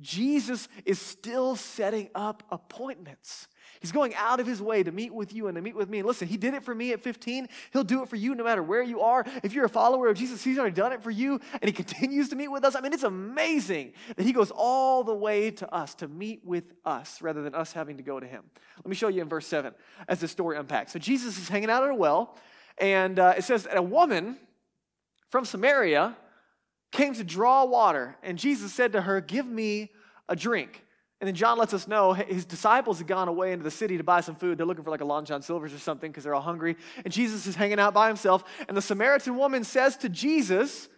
Jesus 0.00 0.68
is 0.84 1.00
still 1.00 1.56
setting 1.56 2.10
up 2.14 2.42
appointments. 2.50 3.48
He's 3.80 3.92
going 3.92 4.14
out 4.14 4.40
of 4.40 4.46
his 4.46 4.60
way 4.60 4.82
to 4.82 4.92
meet 4.92 5.12
with 5.12 5.32
you 5.32 5.48
and 5.48 5.56
to 5.56 5.62
meet 5.62 5.76
with 5.76 5.88
me. 5.88 5.98
And 5.98 6.06
listen, 6.06 6.28
he 6.28 6.36
did 6.36 6.54
it 6.54 6.62
for 6.62 6.74
me 6.74 6.92
at 6.92 7.00
15. 7.00 7.48
He'll 7.72 7.84
do 7.84 8.02
it 8.02 8.08
for 8.08 8.16
you 8.16 8.34
no 8.34 8.44
matter 8.44 8.62
where 8.62 8.82
you 8.82 9.00
are. 9.00 9.24
If 9.42 9.52
you're 9.52 9.64
a 9.64 9.70
follower 9.70 10.08
of 10.08 10.16
Jesus, 10.16 10.42
he's 10.42 10.58
already 10.58 10.74
done 10.74 10.92
it 10.92 11.02
for 11.02 11.10
you 11.10 11.40
and 11.52 11.64
he 11.64 11.72
continues 11.72 12.28
to 12.30 12.36
meet 12.36 12.48
with 12.48 12.64
us. 12.64 12.74
I 12.74 12.80
mean, 12.80 12.92
it's 12.92 13.04
amazing 13.04 13.92
that 14.16 14.24
he 14.24 14.32
goes 14.32 14.50
all 14.50 15.04
the 15.04 15.14
way 15.14 15.50
to 15.52 15.74
us 15.74 15.94
to 15.96 16.08
meet 16.08 16.44
with 16.44 16.72
us 16.84 17.22
rather 17.22 17.42
than 17.42 17.54
us 17.54 17.72
having 17.72 17.96
to 17.96 18.02
go 18.02 18.18
to 18.20 18.26
him. 18.26 18.44
Let 18.78 18.86
me 18.86 18.96
show 18.96 19.08
you 19.08 19.22
in 19.22 19.28
verse 19.28 19.46
7 19.46 19.74
as 20.08 20.20
the 20.20 20.28
story 20.28 20.56
unpacks. 20.56 20.92
So 20.92 20.98
Jesus 20.98 21.38
is 21.38 21.48
hanging 21.48 21.70
out 21.70 21.82
at 21.82 21.90
a 21.90 21.94
well, 21.94 22.36
and 22.78 23.18
uh, 23.18 23.34
it 23.36 23.44
says 23.44 23.64
that 23.64 23.76
a 23.76 23.82
woman 23.82 24.36
from 25.30 25.44
Samaria 25.44 26.16
came 26.92 27.14
to 27.14 27.24
draw 27.24 27.64
water, 27.64 28.16
and 28.22 28.38
Jesus 28.38 28.72
said 28.72 28.92
to 28.92 29.02
her, 29.02 29.20
Give 29.20 29.46
me 29.46 29.90
a 30.28 30.36
drink. 30.36 30.82
And 31.20 31.28
then 31.28 31.34
John 31.34 31.56
lets 31.56 31.72
us 31.72 31.88
know 31.88 32.12
his 32.12 32.44
disciples 32.44 32.98
had 32.98 33.06
gone 33.06 33.28
away 33.28 33.52
into 33.52 33.64
the 33.64 33.70
city 33.70 33.96
to 33.96 34.04
buy 34.04 34.20
some 34.20 34.34
food. 34.34 34.58
They're 34.58 34.66
looking 34.66 34.84
for 34.84 34.90
like 34.90 35.00
a 35.00 35.06
Long 35.06 35.24
John 35.24 35.40
Silver's 35.40 35.72
or 35.72 35.78
something 35.78 36.10
because 36.10 36.24
they're 36.24 36.34
all 36.34 36.42
hungry. 36.42 36.76
And 37.04 37.12
Jesus 37.12 37.46
is 37.46 37.54
hanging 37.54 37.80
out 37.80 37.94
by 37.94 38.08
himself. 38.08 38.44
And 38.68 38.76
the 38.76 38.82
Samaritan 38.82 39.36
woman 39.36 39.64
says 39.64 39.96
to 39.98 40.10
Jesus, 40.10 40.88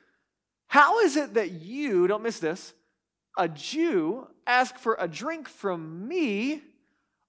How 0.67 1.01
is 1.01 1.17
it 1.17 1.35
that 1.35 1.53
you, 1.53 2.09
don't 2.09 2.25
miss 2.25 2.41
this, 2.41 2.75
a 3.37 3.49
Jew, 3.49 4.27
ask 4.45 4.77
for 4.77 4.97
a 4.99 5.07
drink 5.07 5.49
from 5.49 6.09
me, 6.09 6.63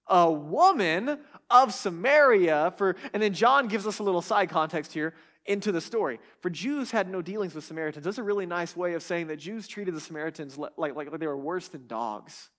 a 0.07 0.31
woman 0.31 1.19
of 1.51 1.75
Samaria? 1.75 2.73
For 2.75 2.95
and 3.13 3.21
then 3.21 3.33
John 3.33 3.67
gives 3.67 3.85
us 3.85 3.99
a 3.99 4.03
little 4.03 4.23
side 4.23 4.49
context 4.49 4.93
here 4.93 5.13
into 5.49 5.71
the 5.71 5.81
story. 5.81 6.19
For 6.41 6.49
Jews 6.49 6.91
had 6.91 7.09
no 7.09 7.21
dealings 7.23 7.55
with 7.55 7.63
Samaritans. 7.63 8.05
That's 8.05 8.19
a 8.19 8.23
really 8.23 8.45
nice 8.45 8.77
way 8.77 8.93
of 8.93 9.01
saying 9.01 9.27
that 9.27 9.37
Jews 9.37 9.67
treated 9.67 9.95
the 9.95 9.99
Samaritans 9.99 10.57
like, 10.57 10.73
like, 10.77 10.95
like 10.95 11.19
they 11.19 11.27
were 11.27 11.35
worse 11.35 11.67
than 11.67 11.87
dogs. 11.87 12.49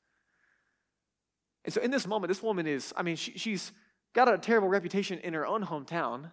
And 1.64 1.73
so 1.73 1.80
in 1.80 1.92
this 1.92 2.06
moment, 2.06 2.28
this 2.28 2.42
woman 2.42 2.66
is, 2.66 2.92
I 2.97 3.02
mean, 3.02 3.14
she, 3.14 3.32
she's 3.38 3.70
got 4.12 4.32
a 4.32 4.37
terrible 4.37 4.68
reputation 4.68 5.20
in 5.20 5.35
her 5.35 5.47
own 5.47 5.64
hometown. 5.64 6.32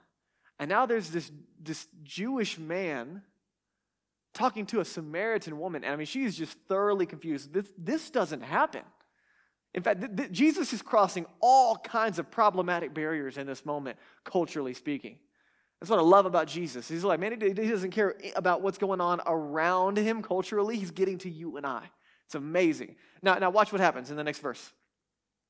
And 0.57 0.67
now 0.67 0.87
there's 0.87 1.11
this, 1.11 1.31
this 1.61 1.87
Jewish 2.03 2.57
man 2.57 3.21
talking 4.33 4.65
to 4.67 4.79
a 4.79 4.85
Samaritan 4.85 5.59
woman. 5.59 5.83
And 5.83 5.93
I 5.93 5.95
mean, 5.95 6.07
she's 6.07 6.35
just 6.35 6.57
thoroughly 6.67 7.05
confused. 7.05 7.53
This, 7.53 7.69
this 7.77 8.09
doesn't 8.09 8.41
happen. 8.41 8.81
In 9.75 9.83
fact, 9.83 10.01
th- 10.01 10.15
th- 10.15 10.31
Jesus 10.31 10.73
is 10.73 10.81
crossing 10.81 11.27
all 11.39 11.77
kinds 11.77 12.17
of 12.17 12.31
problematic 12.31 12.95
barriers 12.95 13.37
in 13.37 13.45
this 13.45 13.63
moment, 13.63 13.99
culturally 14.23 14.73
speaking. 14.73 15.19
That's 15.79 15.89
what 15.91 15.99
I 15.99 16.03
love 16.03 16.25
about 16.25 16.47
Jesus. 16.47 16.87
He's 16.87 17.03
like, 17.03 17.19
man, 17.19 17.39
he, 17.39 17.53
doesn't 17.53 17.91
care 17.91 18.15
about 18.35 18.61
what's 18.61 18.77
going 18.77 18.99
on 18.99 19.21
around 19.27 19.97
him 19.97 20.23
culturally. 20.23 20.77
He's 20.77 20.91
getting 20.91 21.19
to 21.19 21.29
you 21.29 21.57
and 21.57 21.65
I. 21.65 21.83
It's 22.25 22.35
amazing. 22.35 22.95
Now, 23.21 23.35
now 23.35 23.51
watch 23.51 23.71
what 23.71 23.79
happens 23.79 24.09
in 24.09 24.17
the 24.17 24.23
next 24.23 24.39
verse. 24.39 24.71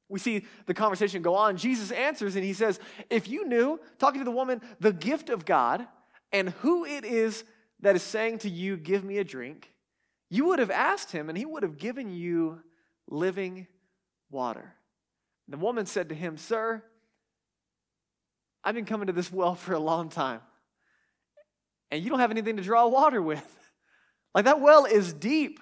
We 0.09 0.19
see 0.19 0.45
the 0.65 0.73
conversation 0.73 1.21
go 1.21 1.35
on. 1.35 1.57
Jesus 1.57 1.91
answers 1.91 2.35
and 2.35 2.43
he 2.43 2.53
says, 2.53 2.79
If 3.09 3.27
you 3.27 3.47
knew, 3.47 3.79
talking 3.99 4.19
to 4.19 4.25
the 4.25 4.31
woman, 4.31 4.61
the 4.79 4.93
gift 4.93 5.29
of 5.29 5.45
God 5.45 5.85
and 6.31 6.49
who 6.61 6.85
it 6.85 7.03
is 7.03 7.43
that 7.81 7.95
is 7.95 8.03
saying 8.03 8.39
to 8.39 8.49
you, 8.49 8.77
Give 8.77 9.03
me 9.03 9.17
a 9.17 9.23
drink, 9.23 9.71
you 10.29 10.45
would 10.45 10.59
have 10.59 10.71
asked 10.71 11.11
him 11.11 11.29
and 11.29 11.37
he 11.37 11.45
would 11.45 11.63
have 11.63 11.77
given 11.77 12.11
you 12.11 12.61
living 13.09 13.67
water. 14.29 14.73
The 15.47 15.57
woman 15.57 15.85
said 15.85 16.09
to 16.09 16.15
him, 16.15 16.37
Sir, 16.37 16.83
I've 18.67 18.75
been 18.75 18.83
coming 18.83 19.07
to 19.07 19.13
this 19.13 19.31
well 19.31 19.55
for 19.55 19.71
a 19.71 19.79
long 19.79 20.09
time, 20.09 20.41
and 21.89 22.03
you 22.03 22.09
don't 22.09 22.19
have 22.19 22.31
anything 22.31 22.57
to 22.57 22.63
draw 22.63 22.85
water 22.87 23.21
with. 23.21 23.41
Like 24.35 24.43
that 24.43 24.59
well 24.59 24.83
is 24.83 25.13
deep. 25.13 25.61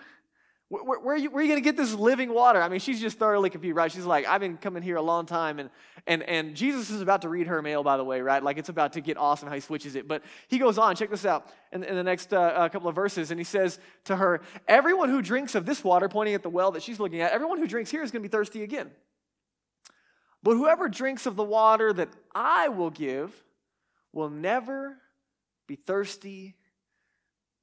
Where, 0.69 0.99
where, 0.99 1.13
are 1.13 1.17
you, 1.17 1.29
where 1.29 1.41
are 1.41 1.43
you 1.43 1.51
going 1.51 1.61
to 1.61 1.63
get 1.63 1.77
this 1.77 1.93
living 1.93 2.33
water? 2.33 2.59
I 2.59 2.67
mean, 2.67 2.79
she's 2.79 2.99
just 2.99 3.19
thoroughly 3.19 3.51
confused, 3.51 3.77
right? 3.77 3.91
She's 3.91 4.07
like, 4.07 4.25
I've 4.25 4.41
been 4.41 4.57
coming 4.57 4.81
here 4.81 4.95
a 4.95 5.03
long 5.03 5.27
time. 5.27 5.59
And, 5.59 5.69
and, 6.07 6.23
and 6.23 6.55
Jesus 6.55 6.89
is 6.89 6.99
about 6.99 7.21
to 7.21 7.29
read 7.29 7.45
her 7.45 7.61
mail, 7.61 7.83
by 7.83 7.97
the 7.97 8.03
way, 8.03 8.21
right? 8.21 8.41
Like, 8.41 8.57
it's 8.57 8.69
about 8.69 8.93
to 8.93 9.01
get 9.01 9.17
awesome 9.17 9.47
how 9.49 9.53
he 9.53 9.61
switches 9.61 9.95
it. 9.95 10.07
But 10.07 10.23
he 10.47 10.57
goes 10.57 10.79
on, 10.79 10.95
check 10.95 11.11
this 11.11 11.27
out, 11.27 11.47
in, 11.71 11.83
in 11.83 11.93
the 11.95 12.03
next 12.03 12.33
uh, 12.33 12.39
uh, 12.39 12.69
couple 12.69 12.89
of 12.89 12.95
verses. 12.95 13.29
And 13.29 13.39
he 13.39 13.43
says 13.43 13.77
to 14.05 14.15
her, 14.15 14.41
Everyone 14.67 15.09
who 15.09 15.21
drinks 15.21 15.53
of 15.53 15.67
this 15.67 15.83
water, 15.83 16.09
pointing 16.09 16.33
at 16.33 16.41
the 16.41 16.49
well 16.49 16.71
that 16.71 16.81
she's 16.81 16.99
looking 16.99 17.21
at, 17.21 17.31
everyone 17.31 17.59
who 17.59 17.67
drinks 17.67 17.91
here 17.91 18.01
is 18.01 18.09
going 18.09 18.23
to 18.23 18.27
be 18.27 18.31
thirsty 18.31 18.63
again. 18.63 18.89
But 20.45 20.57
whoever 20.57 20.87
drinks 20.87 21.25
of 21.25 21.35
the 21.35 21.43
water 21.43 21.91
that 21.91 22.09
I 22.35 22.69
will 22.69 22.91
give 22.91 23.33
will 24.13 24.29
never 24.29 24.95
be 25.67 25.75
thirsty 25.75 26.55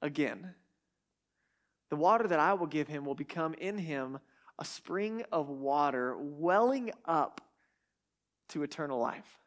again. 0.03 0.57
The 1.91 1.97
water 1.97 2.27
that 2.27 2.41
I 2.41 2.55
will 2.55 2.67
give 2.67 2.89
him 2.89 3.05
will 3.05 3.15
become 3.15 3.55
in 3.55 3.79
him 3.79 4.19
a 4.59 4.65
spring 4.65 5.23
of 5.31 5.49
water 5.49 6.17
welling 6.19 6.91
up 7.05 7.41
to 8.49 8.65
eternal 8.65 8.99
life. 8.99 9.39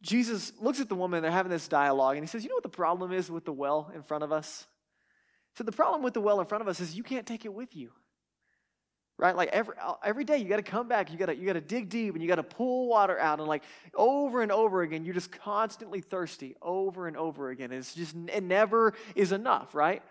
Jesus 0.00 0.50
looks 0.62 0.80
at 0.80 0.88
the 0.88 0.94
woman, 0.94 1.20
they're 1.20 1.30
having 1.30 1.52
this 1.52 1.68
dialogue, 1.68 2.16
and 2.16 2.24
he 2.24 2.28
says, 2.28 2.42
You 2.42 2.48
know 2.48 2.56
what 2.56 2.62
the 2.62 2.70
problem 2.70 3.12
is 3.12 3.30
with 3.30 3.44
the 3.44 3.52
well 3.52 3.92
in 3.94 4.02
front 4.02 4.24
of 4.24 4.32
us? 4.32 4.66
So, 5.58 5.64
the 5.64 5.72
problem 5.72 6.02
with 6.02 6.14
the 6.14 6.22
well 6.22 6.40
in 6.40 6.46
front 6.46 6.62
of 6.62 6.68
us 6.68 6.80
is 6.80 6.96
you 6.96 7.02
can't 7.02 7.26
take 7.26 7.44
it 7.44 7.52
with 7.52 7.76
you. 7.76 7.92
Right? 9.18 9.36
Like 9.36 9.50
every, 9.50 9.74
uh, 9.80 9.94
every 10.02 10.24
day, 10.24 10.38
you 10.38 10.48
got 10.48 10.56
to 10.56 10.62
come 10.62 10.88
back, 10.88 11.12
you 11.12 11.18
got 11.18 11.26
to 11.26 11.36
you 11.36 11.46
got 11.46 11.52
to 11.52 11.60
dig 11.60 11.88
deep, 11.88 12.14
and 12.14 12.22
you 12.22 12.28
got 12.28 12.36
to 12.36 12.42
pull 12.42 12.88
water 12.88 13.18
out, 13.18 13.38
and 13.38 13.46
like 13.46 13.62
over 13.94 14.42
and 14.42 14.50
over 14.50 14.82
again, 14.82 15.04
you're 15.04 15.14
just 15.14 15.30
constantly 15.30 16.00
thirsty 16.00 16.56
over 16.60 17.06
and 17.06 17.16
over 17.16 17.50
again. 17.50 17.72
It's 17.72 17.94
just, 17.94 18.16
it 18.32 18.42
never 18.42 18.94
is 19.14 19.32
enough, 19.32 19.74
right? 19.74 20.02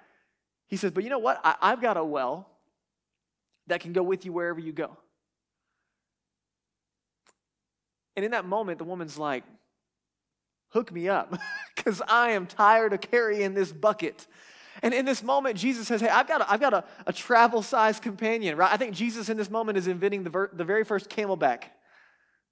He 0.67 0.77
says, 0.77 0.91
But 0.91 1.03
you 1.03 1.09
know 1.09 1.19
what? 1.19 1.41
I, 1.43 1.55
I've 1.61 1.81
got 1.81 1.97
a 1.97 2.03
well 2.03 2.47
that 3.67 3.81
can 3.81 3.93
go 3.93 4.03
with 4.03 4.25
you 4.25 4.31
wherever 4.33 4.59
you 4.59 4.71
go. 4.71 4.97
And 8.15 8.25
in 8.25 8.31
that 8.31 8.45
moment, 8.45 8.77
the 8.77 8.83
woman's 8.83 9.17
like, 9.17 9.43
hook 10.69 10.91
me 10.91 11.07
up 11.09 11.37
because 11.75 12.01
I 12.07 12.31
am 12.31 12.47
tired 12.47 12.93
of 12.93 13.01
carrying 13.01 13.53
this 13.53 13.71
bucket. 13.71 14.27
And 14.81 14.93
in 14.93 15.05
this 15.05 15.21
moment, 15.23 15.57
Jesus 15.57 15.87
says, 15.87 16.01
Hey, 16.01 16.09
I've 16.09 16.27
got 16.27 16.41
a, 16.41 16.51
I've 16.51 16.59
got 16.59 16.73
a, 16.73 16.83
a 17.05 17.13
travel 17.13 17.61
sized 17.61 18.01
companion, 18.01 18.57
right? 18.57 18.71
I 18.71 18.77
think 18.77 18.95
Jesus 18.95 19.29
in 19.29 19.37
this 19.37 19.49
moment 19.49 19.77
is 19.77 19.87
inventing 19.87 20.23
the, 20.23 20.29
ver- 20.29 20.51
the 20.53 20.63
very 20.63 20.83
first 20.83 21.09
CamelBak. 21.09 21.63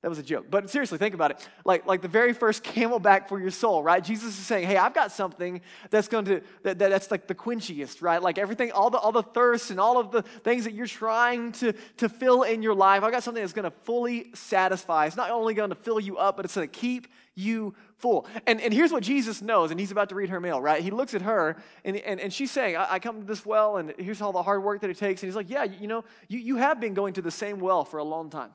That 0.01 0.07
was 0.07 0.17
a 0.17 0.23
joke. 0.23 0.45
But 0.49 0.69
seriously, 0.69 0.97
think 0.97 1.13
about 1.13 1.31
it. 1.31 1.49
Like, 1.65 1.85
like 1.85 2.01
the 2.01 2.07
very 2.07 2.31
first 2.31 2.63
CamelBak 2.63 3.27
for 3.27 3.37
your 3.37 3.51
soul, 3.51 3.83
right? 3.83 4.01
Jesus 4.01 4.39
is 4.39 4.45
saying, 4.45 4.65
hey, 4.65 4.77
I've 4.77 4.93
got 4.93 5.11
something 5.11 5.59
that's 5.89 6.07
going 6.07 6.23
to, 6.25 6.41
that, 6.63 6.79
that, 6.79 6.89
that's 6.89 7.11
like 7.11 7.27
the 7.27 7.35
quenchiest, 7.35 8.01
right? 8.01 8.23
Like 8.23 8.37
everything, 8.37 8.71
all 8.71 8.89
the, 8.89 8.97
all 8.97 9.11
the 9.11 9.23
thirst 9.23 9.71
and 9.71 9.79
all 9.79 9.99
of 9.99 10.11
the 10.11 10.21
things 10.21 10.63
that 10.63 10.73
you're 10.73 10.87
trying 10.87 11.51
to, 11.53 11.73
to 11.97 12.07
fill 12.07 12.43
in 12.43 12.63
your 12.63 12.75
life. 12.75 13.03
I've 13.03 13.11
got 13.11 13.23
something 13.23 13.43
that's 13.43 13.51
going 13.51 13.69
to 13.69 13.77
fully 13.83 14.31
satisfy. 14.33 15.05
It's 15.05 15.17
not 15.17 15.31
only 15.31 15.53
going 15.53 15.69
to 15.69 15.75
fill 15.75 15.99
you 15.99 16.17
up, 16.17 16.37
but 16.37 16.45
it's 16.45 16.55
going 16.55 16.69
to 16.69 16.79
keep 16.79 17.09
you 17.35 17.75
full. 17.99 18.25
And, 18.47 18.59
and 18.61 18.73
here's 18.73 18.91
what 18.91 19.03
Jesus 19.03 19.41
knows, 19.41 19.71
and 19.71 19.79
he's 19.79 19.91
about 19.91 20.09
to 20.09 20.15
read 20.15 20.29
her 20.29 20.39
mail, 20.39 20.61
right? 20.61 20.81
He 20.81 20.91
looks 20.91 21.13
at 21.13 21.21
her, 21.21 21.57
and, 21.83 21.97
and, 21.97 22.19
and 22.19 22.33
she's 22.33 22.49
saying, 22.49 22.75
I, 22.75 22.93
I 22.93 22.99
come 22.99 23.21
to 23.21 23.27
this 23.27 23.45
well, 23.45 23.77
and 23.77 23.93
here's 23.97 24.21
all 24.21 24.31
the 24.31 24.41
hard 24.41 24.63
work 24.63 24.81
that 24.81 24.89
it 24.89 24.97
takes. 24.97 25.21
And 25.21 25.27
he's 25.27 25.35
like, 25.35 25.49
Yeah, 25.49 25.65
you, 25.65 25.75
you 25.81 25.87
know, 25.87 26.03
you, 26.27 26.39
you 26.39 26.55
have 26.55 26.79
been 26.79 26.93
going 26.93 27.13
to 27.13 27.21
the 27.21 27.31
same 27.31 27.59
well 27.59 27.85
for 27.85 27.97
a 27.97 28.03
long 28.03 28.29
time. 28.29 28.51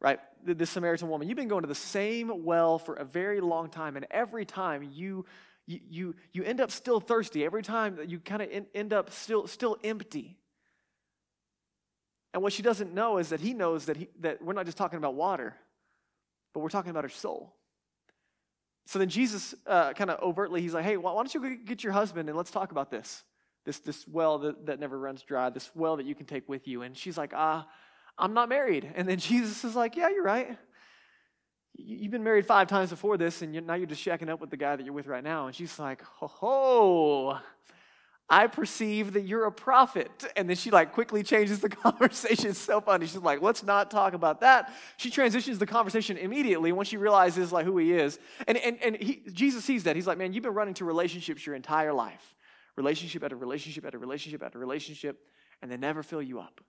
Right? 0.00 0.20
This 0.44 0.70
Samaritan 0.70 1.08
woman, 1.08 1.28
you've 1.28 1.38
been 1.38 1.48
going 1.48 1.62
to 1.62 1.68
the 1.68 1.74
same 1.74 2.44
well 2.44 2.78
for 2.78 2.94
a 2.94 3.04
very 3.04 3.40
long 3.40 3.70
time, 3.70 3.96
and 3.96 4.06
every 4.10 4.44
time 4.44 4.88
you 4.92 5.24
you, 5.66 5.80
you, 5.88 6.14
you 6.32 6.44
end 6.44 6.60
up 6.60 6.70
still 6.70 7.00
thirsty. 7.00 7.42
Every 7.42 7.62
time 7.62 7.96
that 7.96 8.10
you 8.10 8.18
kind 8.20 8.42
of 8.42 8.50
end 8.74 8.92
up 8.92 9.10
still, 9.10 9.46
still 9.46 9.78
empty. 9.82 10.36
And 12.34 12.42
what 12.42 12.52
she 12.52 12.62
doesn't 12.62 12.92
know 12.92 13.16
is 13.16 13.30
that 13.30 13.40
he 13.40 13.54
knows 13.54 13.86
that, 13.86 13.96
he, 13.96 14.08
that 14.20 14.42
we're 14.42 14.52
not 14.52 14.66
just 14.66 14.76
talking 14.76 14.98
about 14.98 15.14
water 15.14 15.56
but 16.54 16.60
we're 16.60 16.70
talking 16.70 16.90
about 16.90 17.04
her 17.04 17.10
soul. 17.10 17.54
So 18.86 18.98
then 18.98 19.08
Jesus 19.08 19.54
uh, 19.66 19.92
kind 19.92 20.10
of 20.10 20.20
overtly, 20.22 20.60
he's 20.60 20.74
like, 20.74 20.84
hey, 20.84 20.96
why 20.96 21.12
don't 21.14 21.34
you 21.34 21.56
get 21.56 21.82
your 21.82 21.92
husband 21.92 22.28
and 22.28 22.36
let's 22.36 22.50
talk 22.50 22.70
about 22.70 22.90
this? 22.90 23.24
This, 23.64 23.78
this 23.80 24.06
well 24.06 24.38
that, 24.38 24.66
that 24.66 24.78
never 24.78 24.98
runs 24.98 25.22
dry, 25.22 25.50
this 25.50 25.70
well 25.74 25.96
that 25.96 26.06
you 26.06 26.14
can 26.14 26.26
take 26.26 26.48
with 26.48 26.68
you. 26.68 26.82
And 26.82 26.96
she's 26.96 27.16
like, 27.16 27.32
ah, 27.34 27.66
I'm 28.18 28.34
not 28.34 28.48
married. 28.48 28.90
And 28.94 29.08
then 29.08 29.18
Jesus 29.18 29.64
is 29.64 29.74
like, 29.74 29.96
yeah, 29.96 30.10
you're 30.10 30.24
right. 30.24 30.56
You've 31.76 32.12
been 32.12 32.22
married 32.22 32.46
five 32.46 32.68
times 32.68 32.90
before 32.90 33.16
this, 33.16 33.42
and 33.42 33.52
you're, 33.52 33.62
now 33.62 33.74
you're 33.74 33.88
just 33.88 34.04
shacking 34.04 34.28
up 34.28 34.40
with 34.40 34.50
the 34.50 34.56
guy 34.56 34.76
that 34.76 34.84
you're 34.84 34.94
with 34.94 35.08
right 35.08 35.24
now. 35.24 35.48
And 35.48 35.56
she's 35.56 35.76
like, 35.76 36.02
ho 36.02 36.28
ho, 36.28 37.38
I 38.28 38.46
perceive 38.46 39.12
that 39.12 39.22
you're 39.22 39.44
a 39.44 39.52
prophet. 39.52 40.10
And 40.34 40.48
then 40.48 40.56
she 40.56 40.70
like 40.70 40.92
quickly 40.92 41.22
changes 41.22 41.60
the 41.60 41.68
conversation. 41.84 42.50
It's 42.50 42.58
so 42.58 42.80
funny. 42.80 43.06
She's 43.06 43.16
like, 43.16 43.42
let's 43.42 43.62
not 43.62 43.90
talk 43.90 44.14
about 44.14 44.40
that. 44.40 44.72
She 44.96 45.10
transitions 45.10 45.58
the 45.58 45.66
conversation 45.66 46.16
immediately 46.16 46.72
once 46.72 46.88
she 46.88 46.96
realizes 46.96 47.52
like 47.52 47.66
who 47.66 47.76
he 47.78 47.92
is. 47.92 48.18
And, 48.48 48.56
and, 48.58 48.78
and 48.82 48.96
he, 48.96 49.22
Jesus 49.32 49.64
sees 49.64 49.84
that. 49.84 49.94
He's 49.94 50.06
like, 50.06 50.18
man, 50.18 50.32
you've 50.32 50.42
been 50.42 50.54
running 50.54 50.74
to 50.74 50.84
relationships 50.84 51.44
your 51.44 51.54
entire 51.54 51.92
life. 51.92 52.34
Relationship 52.76 53.22
after 53.22 53.36
relationship 53.36 53.84
after 53.84 53.98
relationship 53.98 54.42
after 54.42 54.58
relationship, 54.58 55.20
and 55.62 55.70
they 55.70 55.76
never 55.76 56.02
fill 56.02 56.22
you 56.22 56.40
up. 56.40 56.60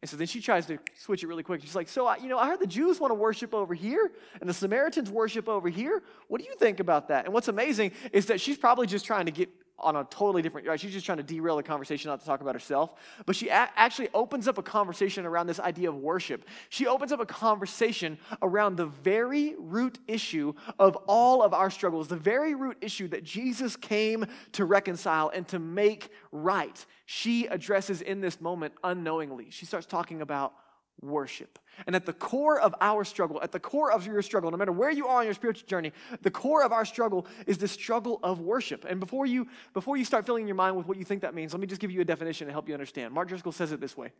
And 0.00 0.08
so 0.08 0.16
then 0.16 0.26
she 0.26 0.40
tries 0.40 0.66
to 0.66 0.78
switch 0.98 1.22
it 1.22 1.26
really 1.26 1.42
quick. 1.42 1.60
She's 1.62 1.74
like, 1.74 1.88
So, 1.88 2.06
I, 2.06 2.16
you 2.16 2.28
know, 2.28 2.38
I 2.38 2.46
heard 2.46 2.60
the 2.60 2.66
Jews 2.66 3.00
want 3.00 3.10
to 3.10 3.14
worship 3.14 3.54
over 3.54 3.74
here 3.74 4.10
and 4.40 4.48
the 4.48 4.54
Samaritans 4.54 5.10
worship 5.10 5.48
over 5.48 5.68
here. 5.68 6.02
What 6.28 6.40
do 6.40 6.46
you 6.46 6.54
think 6.56 6.80
about 6.80 7.08
that? 7.08 7.24
And 7.24 7.34
what's 7.34 7.48
amazing 7.48 7.92
is 8.12 8.26
that 8.26 8.40
she's 8.40 8.58
probably 8.58 8.86
just 8.86 9.04
trying 9.06 9.26
to 9.26 9.32
get 9.32 9.48
on 9.78 9.96
a 9.96 10.04
totally 10.04 10.40
different, 10.40 10.66
right? 10.66 10.78
She's 10.78 10.92
just 10.92 11.04
trying 11.04 11.18
to 11.18 11.24
derail 11.24 11.56
the 11.56 11.62
conversation, 11.62 12.08
not 12.08 12.20
to 12.20 12.26
talk 12.26 12.40
about 12.40 12.54
herself. 12.54 12.94
But 13.26 13.36
she 13.36 13.48
a- 13.48 13.70
actually 13.74 14.08
opens 14.14 14.46
up 14.46 14.56
a 14.56 14.62
conversation 14.62 15.26
around 15.26 15.46
this 15.46 15.58
idea 15.58 15.88
of 15.88 15.96
worship. 15.96 16.44
She 16.68 16.86
opens 16.86 17.12
up 17.12 17.20
a 17.20 17.26
conversation 17.26 18.18
around 18.40 18.76
the 18.76 18.86
very 18.86 19.54
root 19.58 19.98
issue 20.06 20.54
of 20.78 20.96
all 21.06 21.42
of 21.42 21.52
our 21.52 21.70
struggles, 21.70 22.08
the 22.08 22.16
very 22.16 22.54
root 22.54 22.78
issue 22.80 23.08
that 23.08 23.24
Jesus 23.24 23.76
came 23.76 24.26
to 24.52 24.64
reconcile 24.64 25.30
and 25.34 25.46
to 25.48 25.58
make 25.58 26.10
right. 26.30 26.84
She 27.06 27.46
addresses 27.46 28.00
in 28.00 28.20
this 28.20 28.40
moment 28.40 28.74
unknowingly. 28.84 29.48
She 29.50 29.66
starts 29.66 29.86
talking 29.86 30.22
about 30.22 30.54
worship. 31.00 31.58
And 31.86 31.96
at 31.96 32.06
the 32.06 32.12
core 32.12 32.60
of 32.60 32.74
our 32.80 33.04
struggle, 33.04 33.40
at 33.42 33.52
the 33.52 33.60
core 33.60 33.92
of 33.92 34.06
your 34.06 34.22
struggle, 34.22 34.50
no 34.50 34.56
matter 34.56 34.72
where 34.72 34.90
you 34.90 35.06
are 35.06 35.20
on 35.20 35.24
your 35.24 35.34
spiritual 35.34 35.66
journey, 35.66 35.92
the 36.22 36.30
core 36.30 36.64
of 36.64 36.72
our 36.72 36.84
struggle 36.84 37.26
is 37.46 37.58
the 37.58 37.68
struggle 37.68 38.20
of 38.22 38.40
worship. 38.40 38.84
And 38.88 39.00
before 39.00 39.26
you 39.26 39.48
before 39.72 39.96
you 39.96 40.04
start 40.04 40.26
filling 40.26 40.46
your 40.46 40.56
mind 40.56 40.76
with 40.76 40.86
what 40.86 40.96
you 40.96 41.04
think 41.04 41.22
that 41.22 41.34
means, 41.34 41.52
let 41.52 41.60
me 41.60 41.66
just 41.66 41.80
give 41.80 41.90
you 41.90 42.00
a 42.00 42.04
definition 42.04 42.46
to 42.46 42.52
help 42.52 42.68
you 42.68 42.74
understand. 42.74 43.12
Mark 43.12 43.28
Driscoll 43.28 43.52
says 43.52 43.72
it 43.72 43.80
this 43.80 43.96
way. 43.96 44.12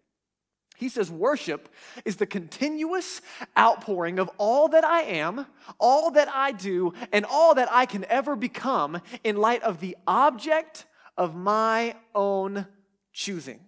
He 0.76 0.88
says, 0.88 1.10
Worship 1.10 1.68
is 2.04 2.16
the 2.16 2.26
continuous 2.26 3.20
outpouring 3.56 4.18
of 4.18 4.30
all 4.38 4.68
that 4.68 4.84
I 4.84 5.02
am, 5.02 5.46
all 5.78 6.10
that 6.12 6.28
I 6.28 6.52
do, 6.52 6.92
and 7.12 7.24
all 7.24 7.54
that 7.54 7.68
I 7.70 7.86
can 7.86 8.04
ever 8.06 8.34
become 8.34 9.00
in 9.22 9.36
light 9.36 9.62
of 9.62 9.80
the 9.80 9.96
object 10.06 10.86
of 11.16 11.36
my 11.36 11.94
own 12.14 12.66
choosing. 13.12 13.60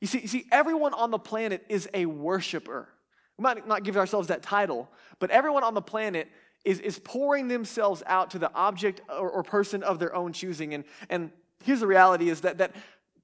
You 0.00 0.06
see, 0.06 0.20
you 0.20 0.28
see, 0.28 0.46
everyone 0.50 0.94
on 0.94 1.10
the 1.10 1.18
planet 1.18 1.64
is 1.68 1.88
a 1.92 2.06
worshiper. 2.06 2.88
We 3.36 3.42
might 3.42 3.66
not 3.66 3.84
give 3.84 3.96
ourselves 3.96 4.28
that 4.28 4.42
title, 4.42 4.88
but 5.18 5.30
everyone 5.30 5.64
on 5.64 5.74
the 5.74 5.82
planet 5.82 6.28
is, 6.64 6.80
is 6.80 6.98
pouring 6.98 7.48
themselves 7.48 8.02
out 8.06 8.30
to 8.30 8.38
the 8.38 8.52
object 8.54 9.00
or, 9.08 9.30
or 9.30 9.42
person 9.42 9.82
of 9.82 9.98
their 9.98 10.14
own 10.14 10.32
choosing. 10.32 10.74
And, 10.74 10.84
and 11.08 11.30
here's 11.64 11.80
the 11.80 11.86
reality 11.86 12.28
is 12.28 12.42
that, 12.42 12.58
that 12.58 12.74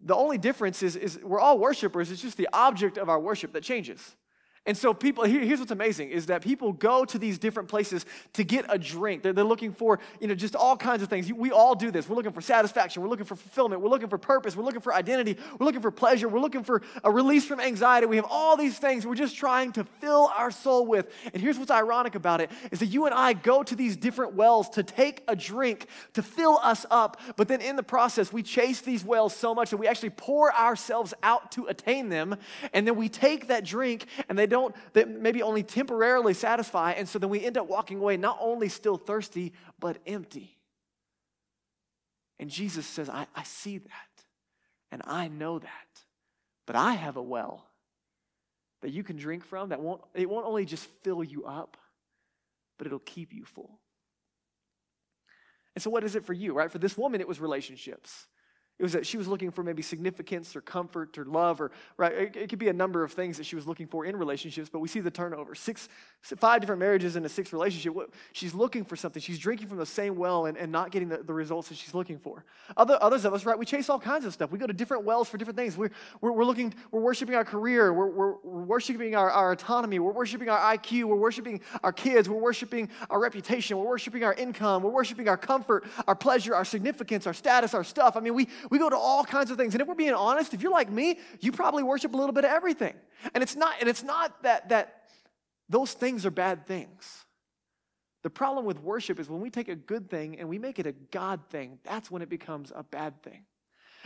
the 0.01 0.15
only 0.15 0.39
difference 0.39 0.83
is, 0.83 0.97
is 0.97 1.19
we're 1.23 1.41
all 1.41 1.59
worshipers, 1.59 2.11
it's 2.11 2.23
just 2.23 2.37
the 2.37 2.49
object 2.53 2.99
of 2.99 3.09
our 3.09 3.21
worship 3.21 3.53
that 3.53 3.63
changes. 3.63 4.15
And 4.67 4.77
so 4.77 4.93
people, 4.93 5.25
here's 5.25 5.61
what's 5.61 5.71
amazing 5.71 6.11
is 6.11 6.27
that 6.27 6.43
people 6.43 6.73
go 6.73 7.05
to 7.05 7.19
these 7.19 7.39
different 7.39 7.69
places 7.69 8.05
to 8.33 8.45
get 8.45 8.67
a 8.69 8.79
drink. 8.79 9.23
They're, 9.23 9.33
they're, 9.33 9.47
looking 9.47 9.73
for, 9.73 10.01
you 10.21 10.27
know, 10.27 10.35
just 10.35 10.57
all 10.57 10.77
kinds 10.77 11.05
of 11.05 11.09
things. 11.09 11.33
We 11.33 11.53
all 11.53 11.77
do 11.77 11.93
this. 11.93 12.09
We're 12.09 12.17
looking 12.17 12.33
for 12.33 12.41
satisfaction. 12.41 13.01
We're 13.01 13.09
looking 13.09 13.27
for 13.27 13.37
fulfillment. 13.37 13.81
We're 13.81 13.91
looking 13.91 14.09
for 14.09 14.19
purpose. 14.19 14.57
We're 14.57 14.65
looking 14.65 14.81
for 14.81 14.93
identity. 14.93 15.39
We're 15.59 15.67
looking 15.67 15.83
for 15.83 15.93
pleasure. 15.93 16.29
We're 16.29 16.41
looking 16.41 16.65
for 16.65 16.83
a 17.05 17.11
release 17.11 17.47
from 17.47 17.61
anxiety. 17.61 18.07
We 18.07 18.17
have 18.17 18.27
all 18.29 18.57
these 18.57 18.77
things 18.77 19.07
we're 19.07 19.15
just 19.15 19.37
trying 19.37 19.71
to 19.73 19.85
fill 19.85 20.33
our 20.37 20.51
soul 20.51 20.85
with. 20.85 21.13
And 21.33 21.41
here's 21.41 21.59
what's 21.59 21.71
ironic 21.71 22.17
about 22.17 22.41
it 22.41 22.51
is 22.73 22.81
that 22.81 22.87
you 22.87 23.07
and 23.07 23.15
I 23.15 23.35
go 23.35 23.63
to 23.63 23.77
these 23.77 23.97
different 23.97 24.35
wells 24.35 24.69
to 24.71 24.83
take 24.83 25.23
a 25.29 25.37
drink 25.37 25.87
to 26.15 26.23
fill 26.23 26.59
us 26.63 26.85
up. 26.91 27.21
But 27.37 27.47
then 27.47 27.61
in 27.61 27.77
the 27.77 27.85
process, 27.85 28.33
we 28.33 28.43
chase 28.43 28.81
these 28.81 29.05
wells 29.05 29.35
so 29.35 29.55
much 29.55 29.71
that 29.71 29.77
we 29.77 29.87
actually 29.87 30.11
pour 30.11 30.53
ourselves 30.53 31.15
out 31.23 31.53
to 31.53 31.67
attain 31.67 32.09
them. 32.09 32.37
And 32.73 32.85
then 32.85 32.97
we 32.97 33.09
take 33.09 33.47
that 33.47 33.65
drink 33.65 34.07
and 34.29 34.37
they 34.37 34.47
don't 34.47 34.56
don't, 34.57 34.75
that 34.95 35.09
maybe 35.09 35.43
only 35.43 35.63
temporarily 35.63 36.33
satisfy. 36.35 36.93
And 36.93 37.09
so 37.09 37.19
then 37.19 37.29
we 37.29 37.45
end 37.45 37.59
up 37.59 37.69
walking 37.69 37.99
away 37.99 38.17
not 38.17 38.39
only 38.41 38.69
still 38.69 38.97
thirsty, 38.97 39.53
but 39.79 39.99
empty. 40.07 40.57
And 42.39 42.51
Jesus 42.51 42.87
says, 42.87 43.09
I, 43.09 43.27
I 43.35 43.43
see 43.45 43.79
that 43.79 44.25
and 44.91 45.03
I 45.05 45.29
know 45.29 45.59
that, 45.59 46.05
but 46.67 46.77
I 46.77 46.95
have 46.95 47.17
a 47.17 47.23
well 47.23 47.67
that 48.83 48.91
you 48.91 49.03
can 49.03 49.17
drink 49.17 49.45
from 49.45 49.71
that 49.71 49.81
won't, 49.81 50.01
it 50.15 50.29
won't 50.29 50.47
only 50.47 50.65
just 50.65 50.87
fill 51.03 51.23
you 51.23 51.45
up, 51.45 51.77
but 52.79 52.87
it'll 52.87 52.99
keep 53.01 53.33
you 53.33 53.45
full. 53.45 53.79
And 55.75 55.83
so, 55.83 55.91
what 55.91 56.05
is 56.05 56.17
it 56.17 56.25
for 56.25 56.33
you, 56.33 56.55
right? 56.55 56.73
For 56.73 56.79
this 56.79 56.97
woman, 56.97 57.21
it 57.21 57.29
was 57.29 57.39
relationships. 57.39 58.27
It 58.79 58.83
was 58.83 58.93
that 58.93 59.07
she 59.07 59.17
was 59.17 59.27
looking 59.27 59.51
for 59.51 59.63
maybe 59.63 59.81
significance 59.81 60.55
or 60.55 60.61
comfort 60.61 61.17
or 61.17 61.25
love 61.25 61.63
or 61.63 61.71
right. 61.97 62.13
It, 62.13 62.37
it, 62.37 62.51
could 62.51 62.59
be 62.59 62.69
a 62.69 62.75
number 62.75 63.03
of 63.03 63.13
things 63.13 63.39
that 63.39 63.45
she 63.45 63.57
was 63.57 63.67
looking 63.67 63.87
for 63.87 64.05
in 64.05 64.17
relationships, 64.17 64.69
but 64.71 64.81
we 64.81 64.89
see 64.89 65.01
the 65.01 65.11
turnover. 65.11 65.55
Six, 65.55 65.89
five 66.21 66.61
different 66.61 66.81
marriages 66.81 67.17
in 67.17 67.25
a 67.25 67.29
sixth 67.29 67.55
relationship. 67.55 67.95
She's 68.33 68.53
looking 68.53 68.85
for 68.85 68.95
something. 68.95 69.23
She's 69.23 69.39
drinking 69.39 69.69
from 69.69 69.79
the 69.79 69.87
same 69.87 70.17
well 70.17 70.45
and, 70.45 70.59
and 70.59 70.71
not 70.71 70.91
getting 70.91 71.09
the, 71.09 71.19
the 71.19 71.33
results 71.33 71.71
that 71.71 71.79
she's 71.79 71.95
looking 71.95 72.19
for. 72.19 72.45
Other, 72.77 72.99
others 73.01 73.25
of 73.25 73.33
us, 73.33 73.47
right, 73.47 73.59
we 73.59 73.65
chase 73.65 73.89
all 73.89 73.99
kinds 73.99 74.27
of 74.27 74.35
stuff. 74.35 74.51
We 74.51 74.59
go 74.59 74.67
to 74.67 74.75
different 74.75 75.05
wells 75.05 75.31
for 75.31 75.39
different 75.39 75.57
things. 75.57 75.79
We're, 75.79 75.91
we're, 76.21 76.33
we're 76.33 76.45
looking, 76.45 76.75
we're 76.91 77.01
worshiping 77.01 77.35
our 77.35 77.47
career, 77.47 77.95
we're, 77.95 78.11
we're, 78.11 78.35
we're 78.43 78.65
worshiping 78.65 79.15
our, 79.15 79.31
our 79.31 79.53
autonomy, 79.53 80.01
we're 80.01 80.13
worshiping 80.13 80.51
our 80.51 80.77
IQ, 80.77 81.05
we're 81.05 81.17
worshiping 81.17 81.63
our 81.83 81.93
kids, 81.95 82.29
we're 82.29 82.37
worshiping 82.37 82.91
our 83.09 83.21
reputation, 83.21 83.79
we're 83.79 83.87
worshiping 83.87 84.23
our 84.23 84.35
income, 84.35 84.83
we're 84.83 84.91
worshiping 84.91 85.29
our 85.29 85.39
comfort, 85.39 85.87
our 86.07 86.15
pleasure, 86.15 86.55
our 86.55 86.65
significance, 86.65 87.27
our 87.27 87.33
status, 87.33 87.73
our 87.73 87.85
stuff. 87.85 88.19
I 88.19 88.21
mean, 88.21 88.35
we, 88.35 88.49
we 88.71 88.79
go 88.79 88.89
to 88.89 88.97
all 88.97 89.25
kinds 89.25 89.51
of 89.51 89.57
things. 89.57 89.75
And 89.75 89.81
if 89.81 89.89
we're 89.89 89.95
being 89.95 90.15
honest, 90.15 90.55
if 90.55 90.63
you're 90.63 90.73
like 90.73 90.91
me, 90.91 91.19
you 91.41 91.53
probably 91.53 91.83
worship 91.83 92.15
a 92.15 92.17
little 92.17 92.33
bit 92.33 92.45
of 92.45 92.51
everything. 92.51 92.95
And 93.35 93.43
it's 93.43 93.57
not, 93.57 93.75
and 93.81 93.89
it's 93.89 94.03
not 94.03 94.43
that 94.43 94.69
that 94.69 95.03
those 95.69 95.93
things 95.93 96.25
are 96.27 96.31
bad 96.31 96.67
things. 96.67 97.25
The 98.23 98.31
problem 98.31 98.65
with 98.65 98.81
worship 98.81 99.21
is 99.21 99.29
when 99.29 99.41
we 99.41 99.51
take 99.51 99.69
a 99.69 99.77
good 99.77 100.11
thing 100.11 100.39
and 100.39 100.49
we 100.49 100.59
make 100.59 100.79
it 100.79 100.87
a 100.87 100.93
God 100.93 101.41
thing, 101.51 101.79
that's 101.85 102.11
when 102.11 102.23
it 102.23 102.29
becomes 102.29 102.73
a 102.75 102.83
bad 102.83 103.23
thing. 103.23 103.45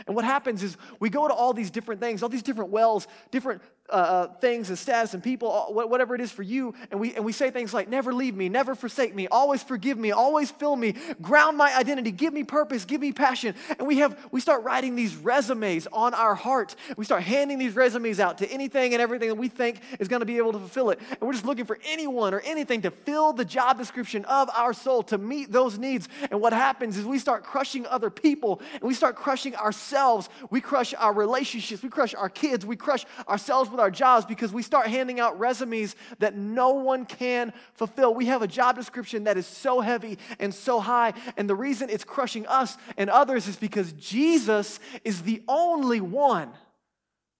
And 0.07 0.15
what 0.15 0.25
happens 0.25 0.63
is 0.63 0.77
we 0.99 1.09
go 1.09 1.27
to 1.27 1.33
all 1.33 1.53
these 1.53 1.69
different 1.69 2.01
things, 2.01 2.23
all 2.23 2.29
these 2.29 2.43
different 2.43 2.71
wells, 2.71 3.07
different 3.29 3.61
uh, 3.91 3.95
uh, 3.95 4.27
things 4.35 4.69
and 4.69 4.77
status 4.77 5.13
and 5.13 5.21
people, 5.23 5.67
whatever 5.69 6.15
it 6.15 6.21
is 6.21 6.31
for 6.31 6.43
you, 6.43 6.73
and 6.91 6.99
we, 6.99 7.13
and 7.13 7.25
we 7.25 7.31
say 7.31 7.51
things 7.51 7.73
like, 7.73 7.89
never 7.89 8.13
leave 8.13 8.35
me, 8.35 8.47
never 8.49 8.73
forsake 8.73 9.13
me, 9.13 9.27
always 9.27 9.61
forgive 9.61 9.97
me, 9.97 10.11
always 10.11 10.49
fill 10.49 10.75
me, 10.75 10.95
ground 11.21 11.57
my 11.57 11.75
identity, 11.75 12.11
give 12.11 12.33
me 12.33 12.43
purpose, 12.43 12.85
give 12.85 13.01
me 13.01 13.11
passion. 13.11 13.53
And 13.77 13.87
we 13.87 13.97
have, 13.97 14.17
we 14.31 14.39
start 14.39 14.63
writing 14.63 14.95
these 14.95 15.15
resumes 15.15 15.87
on 15.91 16.13
our 16.13 16.35
heart. 16.35 16.75
We 16.95 17.05
start 17.05 17.23
handing 17.23 17.57
these 17.57 17.75
resumes 17.75 18.19
out 18.19 18.37
to 18.37 18.49
anything 18.49 18.93
and 18.93 19.01
everything 19.01 19.27
that 19.27 19.35
we 19.35 19.49
think 19.49 19.81
is 19.99 20.07
going 20.07 20.21
to 20.21 20.25
be 20.25 20.37
able 20.37 20.53
to 20.53 20.59
fulfill 20.59 20.89
it. 20.91 20.99
And 21.09 21.19
we're 21.21 21.33
just 21.33 21.45
looking 21.45 21.65
for 21.65 21.77
anyone 21.85 22.33
or 22.33 22.39
anything 22.41 22.83
to 22.83 22.91
fill 22.91 23.33
the 23.33 23.45
job 23.45 23.77
description 23.77 24.23
of 24.25 24.49
our 24.55 24.73
soul 24.73 25.03
to 25.03 25.17
meet 25.17 25.51
those 25.51 25.77
needs. 25.77 26.07
And 26.29 26.39
what 26.39 26.53
happens 26.53 26.97
is 26.97 27.05
we 27.05 27.19
start 27.19 27.43
crushing 27.43 27.85
other 27.87 28.09
people 28.09 28.61
and 28.73 28.83
we 28.83 28.93
start 28.93 29.15
crushing 29.17 29.55
ourselves. 29.55 30.29
We 30.49 30.61
crush 30.61 30.93
our 30.93 31.11
relationships, 31.11 31.83
we 31.83 31.89
crush 31.89 32.15
our 32.15 32.29
kids, 32.29 32.65
we 32.65 32.77
crush 32.77 33.05
ourselves 33.27 33.69
with 33.69 33.80
our 33.81 33.91
jobs 33.91 34.25
because 34.25 34.53
we 34.53 34.63
start 34.63 34.87
handing 34.87 35.19
out 35.19 35.37
resumes 35.37 35.95
that 36.19 36.35
no 36.35 36.69
one 36.69 37.05
can 37.05 37.51
fulfill. 37.73 38.15
We 38.15 38.27
have 38.27 38.41
a 38.41 38.47
job 38.47 38.77
description 38.77 39.25
that 39.25 39.37
is 39.37 39.45
so 39.45 39.81
heavy 39.81 40.17
and 40.39 40.53
so 40.53 40.79
high. 40.79 41.13
And 41.35 41.49
the 41.49 41.55
reason 41.55 41.89
it's 41.89 42.05
crushing 42.05 42.47
us 42.47 42.77
and 42.97 43.09
others 43.09 43.47
is 43.47 43.57
because 43.57 43.91
Jesus 43.93 44.79
is 45.03 45.23
the 45.23 45.43
only 45.47 45.99
one 45.99 46.51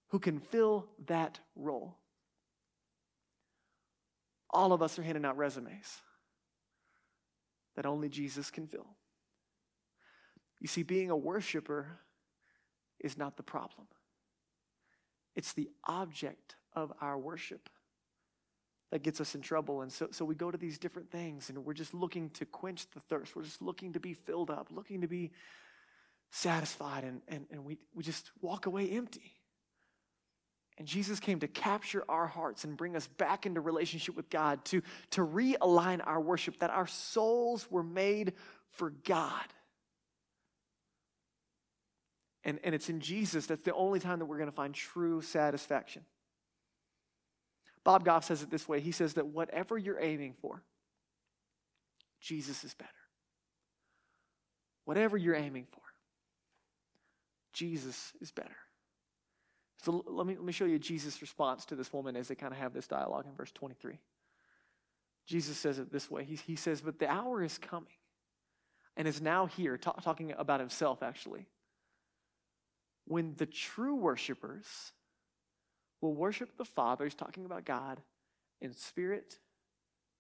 who 0.10 0.20
can 0.20 0.40
fill 0.40 0.88
that 1.08 1.40
role. 1.56 1.98
All 4.50 4.74
of 4.74 4.82
us 4.82 5.00
are 5.00 5.04
handing 5.04 5.24
out 5.24 5.38
resumes 5.38 5.98
that 7.78 7.86
only 7.86 8.10
Jesus 8.10 8.52
can 8.52 8.68
fill. 8.68 8.88
You 10.60 10.68
see, 10.68 10.84
being 10.84 11.10
a 11.10 11.16
worshiper 11.16 11.88
is 13.00 13.18
not 13.18 13.38
the 13.38 13.44
problem. 13.44 13.88
It's 15.36 15.54
the 15.54 15.70
object 15.86 16.56
of 16.74 16.92
our 17.02 17.18
worship 17.18 17.70
that 18.92 19.04
gets 19.04 19.22
us 19.22 19.36
in 19.36 19.42
trouble. 19.42 19.82
And 19.82 19.92
so, 19.92 20.10
so 20.12 20.26
we 20.26 20.36
go 20.36 20.52
to 20.52 20.58
these 20.58 20.78
different 20.78 21.10
things 21.10 21.50
and 21.50 21.66
we're 21.66 21.74
just 21.74 21.94
looking 21.94 22.30
to 22.32 22.46
quench 22.46 22.90
the 22.92 23.00
thirst. 23.00 23.36
We're 23.36 23.44
just 23.44 23.62
looking 23.62 23.94
to 23.94 24.00
be 24.00 24.14
filled 24.14 24.52
up, 24.52 24.68
looking 24.70 25.02
to 25.02 25.08
be 25.08 25.32
satisfied, 26.32 27.04
and, 27.04 27.22
and, 27.28 27.46
and 27.52 27.66
we, 27.66 27.78
we 27.94 28.04
just 28.04 28.32
walk 28.42 28.66
away 28.66 28.90
empty. 28.92 29.34
And 30.78 30.88
Jesus 30.88 31.20
came 31.20 31.40
to 31.42 31.48
capture 31.48 32.04
our 32.10 32.26
hearts 32.26 32.64
and 32.64 32.76
bring 32.76 32.96
us 32.96 33.06
back 33.06 33.46
into 33.46 33.62
relationship 33.62 34.16
with 34.16 34.30
God, 34.30 34.64
to, 34.66 34.82
to 35.12 35.22
realign 35.22 36.02
our 36.06 36.20
worship, 36.20 36.60
that 36.60 36.70
our 36.70 36.88
souls 36.88 37.68
were 37.70 37.84
made 37.84 38.34
for 38.70 38.90
God. 38.90 39.44
And, 42.44 42.60
and 42.64 42.74
it's 42.74 42.90
in 42.90 43.00
Jesus 43.00 43.46
that's 43.46 43.64
the 43.64 43.74
only 43.74 44.00
time 44.00 44.20
that 44.20 44.26
we're 44.26 44.38
going 44.38 44.50
to 44.50 44.56
find 44.56 44.74
true 44.74 45.22
satisfaction. 45.22 46.04
Bob 47.84 48.06
Goff 48.06 48.26
says 48.26 48.42
it 48.42 48.50
this 48.50 48.68
way 48.68 48.80
he 48.80 48.92
says 48.92 49.16
that 49.16 49.28
whatever 49.28 49.78
you're 49.78 50.00
aiming 50.00 50.36
for, 50.42 50.64
Jesus 52.20 52.64
is 52.64 52.74
better. 52.74 52.90
Whatever 54.86 55.18
you're 55.18 55.36
aiming 55.36 55.68
for, 55.72 55.82
Jesus 57.54 58.14
is 58.22 58.32
better. 58.32 58.56
So 59.84 60.04
let 60.08 60.28
me, 60.28 60.36
let 60.36 60.44
me 60.44 60.52
show 60.52 60.66
you 60.66 60.78
Jesus' 60.78 61.22
response 61.22 61.66
to 61.66 61.76
this 61.76 61.92
woman 61.92 62.16
as 62.16 62.28
they 62.28 62.36
kind 62.36 62.54
of 62.54 62.60
have 62.60 62.74
this 62.74 62.88
dialogue 62.88 63.26
in 63.28 63.36
verse 63.36 63.52
23. 63.52 64.00
Jesus 65.26 65.58
says 65.58 65.80
it 65.80 65.92
this 65.92 66.10
way 66.10 66.24
He, 66.24 66.36
he 66.36 66.56
says, 66.56 66.82
But 66.82 67.00
the 67.00 67.10
hour 67.10 67.44
is 67.44 67.58
coming 67.58 67.94
and 68.96 69.08
is 69.08 69.22
now 69.22 69.46
here, 69.46 69.78
talk, 69.78 70.04
talking 70.04 70.34
about 70.38 70.60
himself 70.60 71.02
actually 71.02 71.48
when 73.06 73.36
the 73.38 73.46
true 73.46 73.96
worshipers 73.96 74.94
will 76.02 76.14
worship 76.14 76.58
the 76.58 76.66
Father, 76.66 77.06
he's 77.06 77.16
talking 77.16 77.46
about 77.46 77.66
God, 77.66 78.02
in 78.62 78.74
spirit 78.74 79.40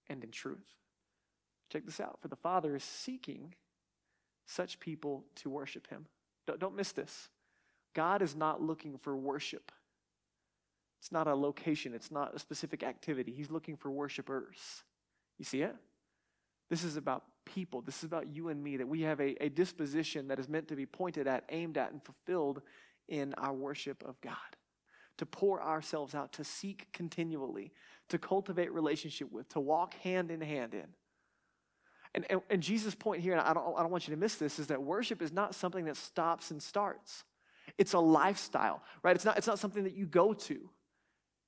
and 0.09 0.23
in 0.23 0.31
truth. 0.31 0.67
Check 1.71 1.85
this 1.85 1.99
out. 1.99 2.19
For 2.21 2.27
the 2.27 2.35
Father 2.35 2.75
is 2.75 2.83
seeking 2.83 3.53
such 4.45 4.79
people 4.79 5.25
to 5.35 5.49
worship 5.49 5.87
him. 5.87 6.05
Don't, 6.45 6.59
don't 6.59 6.75
miss 6.75 6.91
this. 6.91 7.29
God 7.93 8.21
is 8.21 8.35
not 8.35 8.61
looking 8.61 8.97
for 8.97 9.15
worship. 9.15 9.71
It's 10.99 11.11
not 11.11 11.27
a 11.27 11.33
location, 11.33 11.93
it's 11.95 12.11
not 12.11 12.35
a 12.35 12.39
specific 12.39 12.83
activity. 12.83 13.31
He's 13.31 13.49
looking 13.49 13.75
for 13.75 13.89
worshipers. 13.89 14.83
You 15.39 15.45
see 15.45 15.61
it? 15.61 15.75
This 16.69 16.83
is 16.83 16.95
about 16.95 17.23
people. 17.45 17.81
This 17.81 17.99
is 17.99 18.03
about 18.03 18.27
you 18.27 18.49
and 18.49 18.63
me, 18.63 18.77
that 18.77 18.87
we 18.87 19.01
have 19.01 19.19
a, 19.19 19.41
a 19.43 19.49
disposition 19.49 20.27
that 20.29 20.39
is 20.39 20.47
meant 20.47 20.67
to 20.69 20.75
be 20.75 20.85
pointed 20.85 21.27
at, 21.27 21.43
aimed 21.49 21.77
at, 21.77 21.91
and 21.91 22.03
fulfilled 22.03 22.61
in 23.07 23.33
our 23.35 23.53
worship 23.53 24.03
of 24.03 24.19
God. 24.21 24.35
To 25.17 25.25
pour 25.25 25.61
ourselves 25.61 26.15
out, 26.15 26.33
to 26.33 26.43
seek 26.43 26.87
continually, 26.93 27.71
to 28.09 28.17
cultivate 28.17 28.71
relationship 28.71 29.31
with, 29.31 29.47
to 29.49 29.59
walk 29.59 29.93
hand 29.95 30.31
in 30.31 30.41
hand 30.41 30.73
in. 30.73 30.87
And, 32.13 32.25
and, 32.29 32.41
and 32.49 32.61
Jesus' 32.61 32.95
point 32.95 33.21
here, 33.21 33.33
and 33.33 33.41
I 33.41 33.53
don't, 33.53 33.75
I 33.77 33.81
don't 33.81 33.91
want 33.91 34.07
you 34.07 34.15
to 34.15 34.19
miss 34.19 34.35
this, 34.35 34.59
is 34.59 34.67
that 34.67 34.81
worship 34.81 35.21
is 35.21 35.31
not 35.31 35.55
something 35.55 35.85
that 35.85 35.97
stops 35.97 36.51
and 36.51 36.61
starts. 36.61 37.23
It's 37.77 37.93
a 37.93 37.99
lifestyle, 37.99 38.81
right? 39.03 39.15
It's 39.15 39.23
not, 39.23 39.37
it's 39.37 39.47
not 39.47 39.59
something 39.59 39.83
that 39.83 39.95
you 39.95 40.05
go 40.05 40.33
to. 40.33 40.69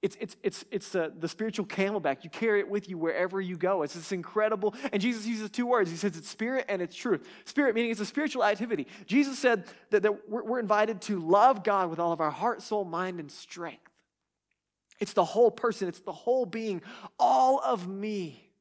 It's, 0.03 0.17
it's, 0.19 0.35
it's, 0.43 0.65
it's 0.69 0.89
the, 0.89 1.13
the 1.17 1.29
spiritual 1.29 1.65
CamelBak. 1.65 2.25
You 2.25 2.29
carry 2.29 2.59
it 2.59 2.67
with 2.67 2.89
you 2.89 2.97
wherever 2.97 3.39
you 3.39 3.55
go. 3.55 3.83
It's 3.83 3.93
this 3.93 4.11
incredible, 4.11 4.75
and 4.91 5.01
Jesus 5.01 5.25
uses 5.25 5.49
two 5.49 5.65
words. 5.65 5.89
He 5.89 5.95
says 5.95 6.17
it's 6.17 6.27
spirit 6.27 6.65
and 6.67 6.81
it's 6.81 6.93
truth. 6.93 7.25
Spirit 7.45 7.73
meaning 7.73 7.89
it's 7.89 8.01
a 8.01 8.05
spiritual 8.05 8.43
activity. 8.43 8.85
Jesus 9.05 9.39
said 9.39 9.63
that, 9.91 10.03
that 10.03 10.29
we're, 10.29 10.43
we're 10.43 10.59
invited 10.59 10.99
to 11.03 11.19
love 11.19 11.63
God 11.63 11.89
with 11.89 11.99
all 11.99 12.11
of 12.11 12.19
our 12.19 12.31
heart, 12.31 12.61
soul, 12.61 12.83
mind, 12.83 13.21
and 13.21 13.31
strength. 13.31 13.79
It's 14.99 15.13
the 15.13 15.23
whole 15.23 15.49
person, 15.49 15.87
it's 15.87 16.01
the 16.01 16.11
whole 16.11 16.45
being, 16.45 16.81
all 17.17 17.61
of 17.63 17.87
me 17.87 18.51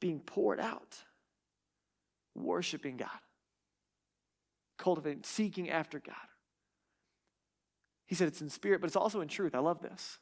being 0.00 0.18
poured 0.18 0.58
out, 0.58 0.96
worshiping 2.34 2.96
God, 2.96 3.08
cultivating, 4.78 5.22
seeking 5.22 5.70
after 5.70 6.00
God. 6.00 6.16
He 8.08 8.14
said 8.14 8.26
it's 8.26 8.40
in 8.40 8.48
spirit, 8.48 8.80
but 8.80 8.88
it's 8.88 8.96
also 8.96 9.20
in 9.20 9.28
truth. 9.28 9.54
I 9.54 9.60
love 9.60 9.80
this. 9.80 10.18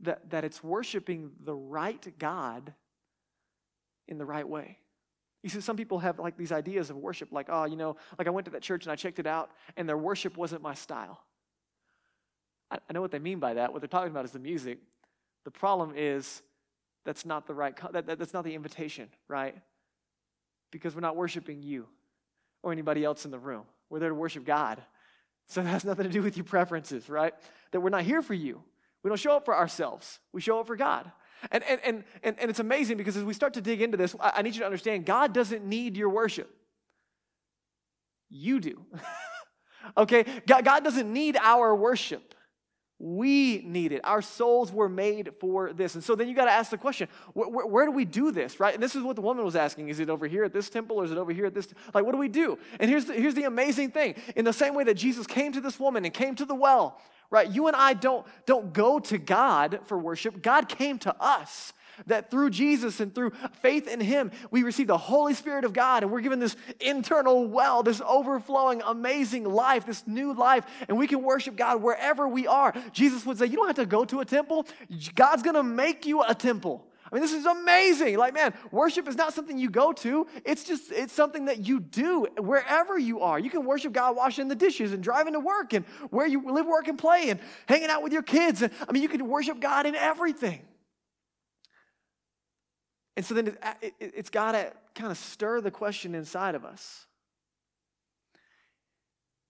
That, 0.00 0.30
that 0.30 0.44
it's 0.44 0.62
worshiping 0.62 1.30
the 1.42 1.54
right 1.54 2.06
God 2.18 2.74
in 4.08 4.18
the 4.18 4.26
right 4.26 4.46
way. 4.46 4.78
You 5.42 5.50
see, 5.50 5.60
some 5.60 5.76
people 5.76 6.00
have 6.00 6.18
like 6.18 6.36
these 6.36 6.52
ideas 6.52 6.90
of 6.90 6.96
worship, 6.96 7.32
like, 7.32 7.46
oh, 7.48 7.64
you 7.64 7.76
know, 7.76 7.96
like 8.18 8.26
I 8.26 8.30
went 8.30 8.44
to 8.46 8.50
that 8.52 8.62
church 8.62 8.84
and 8.84 8.92
I 8.92 8.96
checked 8.96 9.20
it 9.20 9.26
out, 9.26 9.50
and 9.76 9.88
their 9.88 9.96
worship 9.96 10.36
wasn't 10.36 10.62
my 10.62 10.74
style. 10.74 11.20
I, 12.70 12.78
I 12.88 12.92
know 12.92 13.00
what 13.00 13.12
they 13.12 13.20
mean 13.20 13.38
by 13.38 13.54
that. 13.54 13.72
What 13.72 13.80
they're 13.80 13.88
talking 13.88 14.10
about 14.10 14.24
is 14.24 14.32
the 14.32 14.38
music. 14.40 14.78
The 15.44 15.50
problem 15.50 15.94
is 15.96 16.42
that's 17.04 17.24
not 17.24 17.46
the 17.46 17.54
right, 17.54 17.76
that, 17.92 18.06
that, 18.06 18.18
that's 18.18 18.34
not 18.34 18.44
the 18.44 18.54
invitation, 18.54 19.08
right? 19.28 19.56
Because 20.72 20.94
we're 20.94 21.00
not 21.00 21.16
worshiping 21.16 21.62
you 21.62 21.86
or 22.62 22.72
anybody 22.72 23.04
else 23.04 23.24
in 23.24 23.30
the 23.30 23.38
room. 23.38 23.64
We're 23.90 24.00
there 24.00 24.08
to 24.08 24.14
worship 24.14 24.44
God. 24.44 24.82
So 25.46 25.60
it 25.60 25.66
has 25.66 25.84
nothing 25.84 26.04
to 26.04 26.10
do 26.10 26.22
with 26.22 26.36
your 26.36 26.44
preferences, 26.44 27.08
right? 27.08 27.34
That 27.72 27.80
we're 27.80 27.90
not 27.90 28.02
here 28.02 28.22
for 28.22 28.34
you. 28.34 28.62
We 29.02 29.08
don't 29.08 29.18
show 29.18 29.36
up 29.36 29.44
for 29.44 29.56
ourselves, 29.56 30.18
we 30.32 30.40
show 30.40 30.60
up 30.60 30.66
for 30.66 30.76
God. 30.76 31.10
And, 31.50 31.64
and, 31.64 31.80
and, 31.84 32.04
and, 32.22 32.38
and 32.38 32.50
it's 32.50 32.60
amazing 32.60 32.98
because 32.98 33.16
as 33.16 33.24
we 33.24 33.34
start 33.34 33.54
to 33.54 33.60
dig 33.60 33.82
into 33.82 33.96
this, 33.96 34.14
I, 34.20 34.32
I 34.36 34.42
need 34.42 34.54
you 34.54 34.60
to 34.60 34.66
understand 34.66 35.04
God 35.04 35.32
doesn't 35.32 35.64
need 35.64 35.96
your 35.96 36.08
worship. 36.08 36.48
You 38.30 38.60
do. 38.60 38.86
okay? 39.96 40.24
God, 40.46 40.64
God 40.64 40.84
doesn't 40.84 41.12
need 41.12 41.36
our 41.36 41.74
worship. 41.74 42.34
We 43.04 43.62
need 43.66 43.90
it. 43.90 44.00
Our 44.04 44.22
souls 44.22 44.70
were 44.70 44.88
made 44.88 45.32
for 45.40 45.72
this. 45.72 45.96
And 45.96 46.04
so 46.04 46.14
then 46.14 46.28
you 46.28 46.36
got 46.36 46.44
to 46.44 46.52
ask 46.52 46.70
the 46.70 46.78
question 46.78 47.08
where, 47.32 47.48
where, 47.48 47.66
where, 47.66 47.84
do 47.84 47.90
we 47.90 48.04
do 48.04 48.30
this, 48.30 48.60
right? 48.60 48.72
And 48.72 48.80
this 48.80 48.94
is 48.94 49.02
what 49.02 49.16
the 49.16 49.22
woman 49.22 49.44
was 49.44 49.56
asking 49.56 49.88
Is 49.88 49.98
it 49.98 50.08
over 50.08 50.28
here 50.28 50.44
at 50.44 50.52
this 50.52 50.70
temple 50.70 50.98
or 50.98 51.04
is 51.04 51.10
it 51.10 51.18
over 51.18 51.32
here 51.32 51.46
at 51.46 51.52
this? 51.52 51.66
Like, 51.92 52.04
what 52.04 52.12
do 52.12 52.18
we 52.18 52.28
do? 52.28 52.60
And 52.78 52.88
here's 52.88 53.06
the, 53.06 53.14
here's 53.14 53.34
the 53.34 53.42
amazing 53.42 53.90
thing 53.90 54.14
in 54.36 54.44
the 54.44 54.52
same 54.52 54.76
way 54.76 54.84
that 54.84 54.94
Jesus 54.94 55.26
came 55.26 55.50
to 55.50 55.60
this 55.60 55.80
woman 55.80 56.04
and 56.04 56.14
came 56.14 56.36
to 56.36 56.44
the 56.44 56.54
well, 56.54 57.00
right? 57.28 57.50
You 57.50 57.66
and 57.66 57.74
I 57.74 57.94
don't, 57.94 58.24
don't 58.46 58.72
go 58.72 59.00
to 59.00 59.18
God 59.18 59.80
for 59.86 59.98
worship, 59.98 60.40
God 60.40 60.68
came 60.68 61.00
to 61.00 61.16
us 61.20 61.72
that 62.06 62.30
through 62.30 62.50
Jesus 62.50 63.00
and 63.00 63.14
through 63.14 63.32
faith 63.60 63.88
in 63.88 64.00
Him, 64.00 64.30
we 64.50 64.62
receive 64.62 64.86
the 64.86 64.98
Holy 64.98 65.34
Spirit 65.34 65.64
of 65.64 65.72
God 65.72 66.02
and 66.02 66.12
we're 66.12 66.20
given 66.20 66.38
this 66.38 66.56
internal 66.80 67.46
well, 67.46 67.82
this 67.82 68.00
overflowing, 68.06 68.82
amazing 68.84 69.44
life, 69.44 69.86
this 69.86 70.06
new 70.06 70.32
life, 70.32 70.64
and 70.88 70.96
we 70.98 71.06
can 71.06 71.22
worship 71.22 71.56
God 71.56 71.82
wherever 71.82 72.26
we 72.28 72.46
are. 72.46 72.74
Jesus 72.92 73.26
would 73.26 73.38
say, 73.38 73.46
You 73.46 73.56
don't 73.56 73.66
have 73.66 73.76
to 73.76 73.86
go 73.86 74.04
to 74.04 74.20
a 74.20 74.24
temple, 74.24 74.66
God's 75.14 75.42
gonna 75.42 75.62
make 75.62 76.06
you 76.06 76.22
a 76.22 76.34
temple. 76.34 76.86
I 77.12 77.16
mean, 77.16 77.22
this 77.22 77.34
is 77.34 77.44
amazing. 77.44 78.16
Like, 78.16 78.32
man, 78.32 78.54
worship 78.70 79.06
is 79.06 79.16
not 79.16 79.34
something 79.34 79.58
you 79.58 79.68
go 79.68 79.92
to. 79.92 80.26
It's 80.46 80.64
just, 80.64 80.90
it's 80.90 81.12
something 81.12 81.44
that 81.44 81.58
you 81.58 81.78
do 81.78 82.26
wherever 82.38 82.98
you 82.98 83.20
are. 83.20 83.38
You 83.38 83.50
can 83.50 83.66
worship 83.66 83.92
God 83.92 84.16
washing 84.16 84.48
the 84.48 84.54
dishes 84.54 84.94
and 84.94 85.02
driving 85.02 85.34
to 85.34 85.40
work 85.40 85.74
and 85.74 85.84
where 86.08 86.26
you 86.26 86.50
live, 86.50 86.64
work, 86.64 86.88
and 86.88 86.98
play 86.98 87.28
and 87.28 87.38
hanging 87.68 87.90
out 87.90 88.02
with 88.02 88.14
your 88.14 88.22
kids. 88.22 88.62
I 88.62 88.92
mean, 88.92 89.02
you 89.02 89.10
can 89.10 89.28
worship 89.28 89.60
God 89.60 89.84
in 89.84 89.94
everything. 89.94 90.62
And 93.16 93.26
so 93.26 93.34
then 93.34 93.56
it, 93.82 93.94
it, 94.00 94.16
has 94.16 94.30
got 94.30 94.52
to 94.52 94.72
kind 94.94 95.10
of 95.10 95.18
stir 95.18 95.60
the 95.60 95.70
question 95.70 96.14
inside 96.14 96.54
of 96.54 96.64
us. 96.64 97.06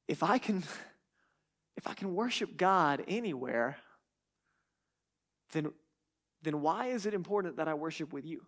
If 0.09 0.23
I 0.23 0.39
can, 0.39 0.65
if 1.77 1.87
I 1.87 1.95
can 1.95 2.15
worship 2.15 2.57
God 2.57 3.05
anywhere, 3.07 3.77
then, 5.53 5.73
then 6.43 6.61
why 6.61 6.89
is 6.89 7.07
it 7.07 7.15
important 7.15 7.57
that 7.59 7.69
I 7.69 7.75
worship 7.75 8.13
with 8.13 8.27
you? 8.27 8.43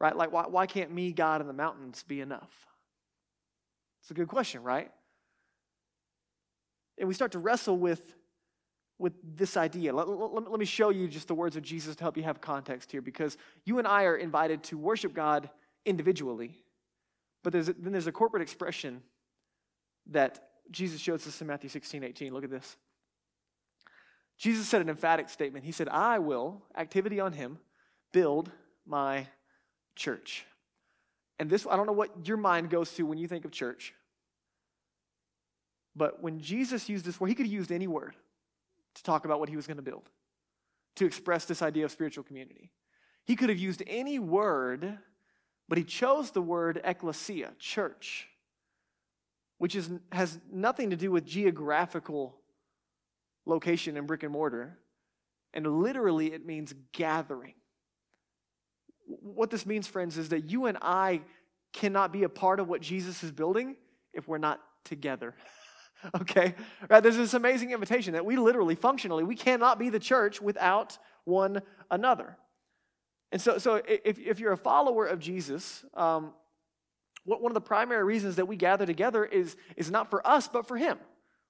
Right? 0.00 0.14
Like, 0.14 0.30
why, 0.30 0.44
why 0.48 0.66
can't 0.66 0.92
me, 0.92 1.12
God, 1.12 1.40
and 1.40 1.48
the 1.48 1.54
mountains 1.54 2.04
be 2.06 2.20
enough? 2.20 2.66
It's 4.02 4.10
a 4.10 4.14
good 4.14 4.28
question, 4.28 4.62
right? 4.62 4.90
And 6.98 7.08
we 7.08 7.14
start 7.14 7.32
to 7.32 7.38
wrestle 7.38 7.76
with 7.76 8.14
with 8.98 9.12
this 9.36 9.56
idea. 9.56 9.94
Let, 9.94 10.08
let, 10.08 10.50
let, 10.50 10.58
me 10.58 10.64
show 10.64 10.90
you 10.90 11.06
just 11.06 11.28
the 11.28 11.34
words 11.34 11.56
of 11.56 11.62
Jesus 11.62 11.94
to 11.96 12.02
help 12.02 12.16
you 12.16 12.24
have 12.24 12.40
context 12.40 12.90
here 12.90 13.00
because 13.00 13.36
you 13.64 13.78
and 13.78 13.86
I 13.86 14.04
are 14.04 14.16
invited 14.16 14.62
to 14.64 14.78
worship 14.78 15.14
God 15.14 15.48
individually, 15.84 16.58
but 17.44 17.52
there's 17.52 17.66
then 17.66 17.92
there's 17.92 18.08
a 18.08 18.12
corporate 18.12 18.42
expression 18.42 19.02
that 20.10 20.48
Jesus 20.70 21.00
shows 21.00 21.26
us 21.26 21.40
in 21.40 21.46
Matthew 21.46 21.70
16, 21.70 22.02
18. 22.02 22.32
Look 22.32 22.44
at 22.44 22.50
this. 22.50 22.76
Jesus 24.36 24.68
said 24.68 24.80
an 24.80 24.88
emphatic 24.88 25.28
statement. 25.28 25.64
He 25.64 25.72
said, 25.72 25.88
I 25.88 26.18
will, 26.18 26.62
activity 26.76 27.20
on 27.20 27.32
him, 27.32 27.58
build 28.12 28.50
my 28.86 29.26
church. 29.96 30.44
And 31.38 31.48
this, 31.50 31.66
I 31.68 31.76
don't 31.76 31.86
know 31.86 31.92
what 31.92 32.26
your 32.26 32.36
mind 32.36 32.70
goes 32.70 32.92
to 32.94 33.04
when 33.04 33.18
you 33.18 33.28
think 33.28 33.44
of 33.44 33.50
church, 33.50 33.94
but 35.94 36.22
when 36.22 36.40
Jesus 36.40 36.88
used 36.88 37.04
this 37.04 37.20
word, 37.20 37.28
he 37.28 37.34
could 37.34 37.46
have 37.46 37.52
used 37.52 37.72
any 37.72 37.86
word 37.86 38.14
to 38.98 39.02
talk 39.02 39.24
about 39.24 39.40
what 39.40 39.48
he 39.48 39.56
was 39.56 39.66
going 39.66 39.78
to 39.78 39.82
build, 39.82 40.08
to 40.96 41.06
express 41.06 41.44
this 41.44 41.62
idea 41.62 41.84
of 41.84 41.90
spiritual 41.90 42.24
community. 42.24 42.70
He 43.24 43.36
could 43.36 43.48
have 43.48 43.58
used 43.58 43.82
any 43.86 44.18
word, 44.18 44.98
but 45.68 45.78
he 45.78 45.84
chose 45.84 46.30
the 46.30 46.42
word 46.42 46.80
ecclesia, 46.84 47.52
church, 47.58 48.28
which 49.58 49.74
is, 49.74 49.90
has 50.12 50.38
nothing 50.50 50.90
to 50.90 50.96
do 50.96 51.10
with 51.10 51.24
geographical 51.24 52.36
location 53.46 53.96
and 53.96 54.06
brick 54.06 54.22
and 54.22 54.32
mortar. 54.32 54.78
And 55.54 55.66
literally, 55.66 56.32
it 56.32 56.46
means 56.46 56.74
gathering. 56.92 57.54
What 59.06 59.50
this 59.50 59.64
means, 59.64 59.86
friends, 59.86 60.18
is 60.18 60.28
that 60.28 60.50
you 60.50 60.66
and 60.66 60.78
I 60.82 61.22
cannot 61.72 62.12
be 62.12 62.24
a 62.24 62.28
part 62.28 62.60
of 62.60 62.68
what 62.68 62.80
Jesus 62.80 63.22
is 63.22 63.32
building 63.32 63.76
if 64.12 64.28
we're 64.28 64.38
not 64.38 64.60
together. 64.84 65.34
okay? 66.20 66.54
Right? 66.88 67.02
There's 67.02 67.16
this 67.16 67.34
amazing 67.34 67.72
invitation 67.72 68.12
that 68.14 68.24
we 68.24 68.36
literally, 68.36 68.74
functionally, 68.74 69.24
we 69.24 69.36
cannot 69.36 69.78
be 69.78 69.90
the 69.90 69.98
church 69.98 70.40
without 70.40 70.98
one 71.24 71.62
another. 71.90 72.36
And 73.30 73.40
so, 73.40 73.58
so 73.58 73.82
if, 73.86 74.18
if 74.18 74.40
you're 74.40 74.52
a 74.52 74.58
follower 74.58 75.06
of 75.06 75.18
Jesus, 75.18 75.84
um, 75.94 76.32
one 77.24 77.50
of 77.50 77.54
the 77.54 77.60
primary 77.60 78.04
reasons 78.04 78.36
that 78.36 78.46
we 78.46 78.56
gather 78.56 78.86
together 78.86 79.24
is, 79.24 79.56
is 79.76 79.90
not 79.90 80.08
for 80.08 80.26
us, 80.26 80.48
but 80.48 80.66
for 80.66 80.76
Him. 80.76 80.98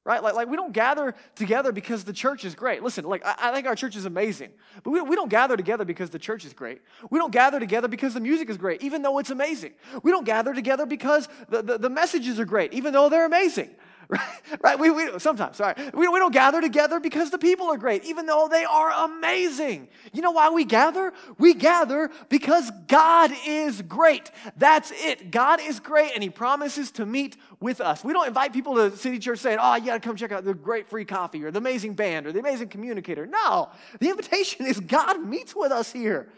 Right? 0.04 0.22
Like, 0.22 0.34
like 0.34 0.48
we 0.48 0.56
don't 0.56 0.72
gather 0.72 1.14
together 1.34 1.70
because 1.70 2.02
the 2.02 2.14
church 2.14 2.44
is 2.44 2.54
great. 2.54 2.82
Listen, 2.82 3.04
like 3.04 3.24
I, 3.26 3.34
I 3.38 3.52
think 3.52 3.66
our 3.66 3.76
church 3.76 3.94
is 3.94 4.06
amazing. 4.06 4.50
But 4.82 4.90
we, 4.90 5.02
we 5.02 5.14
don't 5.14 5.28
gather 5.28 5.54
together 5.54 5.84
because 5.84 6.08
the 6.08 6.18
church 6.18 6.46
is 6.46 6.54
great. 6.54 6.80
We 7.10 7.18
don't 7.18 7.30
gather 7.30 7.60
together 7.60 7.88
because 7.88 8.14
the 8.14 8.20
music 8.20 8.48
is 8.48 8.56
great, 8.56 8.82
even 8.82 9.02
though 9.02 9.18
it's 9.18 9.30
amazing. 9.30 9.74
We 10.02 10.10
don't 10.10 10.24
gather 10.24 10.54
together 10.54 10.86
because 10.86 11.28
the, 11.50 11.62
the, 11.62 11.78
the 11.78 11.90
messages 11.90 12.40
are 12.40 12.46
great, 12.46 12.72
even 12.72 12.94
though 12.94 13.10
they're 13.10 13.26
amazing. 13.26 13.76
right? 14.10 14.62
right? 14.62 14.78
We, 14.78 14.90
we, 14.90 15.18
sometimes, 15.18 15.58
sorry. 15.58 15.74
We, 15.92 16.08
we 16.08 16.18
don't 16.18 16.32
gather 16.32 16.62
together 16.62 16.98
because 16.98 17.30
the 17.30 17.38
people 17.38 17.66
are 17.66 17.76
great, 17.76 18.04
even 18.04 18.24
though 18.24 18.48
they 18.50 18.64
are 18.64 18.90
amazing. 19.04 19.88
You 20.14 20.22
know 20.22 20.30
why 20.30 20.48
we 20.48 20.64
gather? 20.64 21.12
We 21.38 21.52
gather 21.52 22.10
because 22.30 22.70
God 22.86 23.30
is 23.46 23.82
great. 23.82 24.30
That's 24.56 24.92
it. 24.94 25.30
God 25.30 25.60
is 25.60 25.78
great, 25.78 26.12
and 26.14 26.22
He 26.22 26.30
promises 26.30 26.90
to 26.92 27.04
meet 27.04 27.36
with 27.60 27.82
us. 27.82 28.02
We 28.02 28.14
don't 28.14 28.26
invite 28.26 28.54
people 28.54 28.76
to 28.76 28.96
City 28.96 29.18
Church 29.18 29.40
saying, 29.40 29.58
oh, 29.60 29.74
you 29.74 29.86
got 29.86 30.00
to 30.02 30.06
come 30.08 30.16
check 30.16 30.32
out 30.32 30.42
the 30.44 30.54
great 30.54 30.88
free 30.88 31.04
coffee 31.04 31.44
or 31.44 31.50
the 31.50 31.58
amazing 31.58 31.92
band 31.92 32.26
or 32.26 32.32
the 32.32 32.40
amazing 32.40 32.68
communicator. 32.68 33.26
No, 33.26 33.68
the 34.00 34.08
invitation 34.08 34.64
is 34.64 34.80
God 34.80 35.22
meets 35.22 35.54
with 35.54 35.70
us 35.70 35.92
here. 35.92 36.28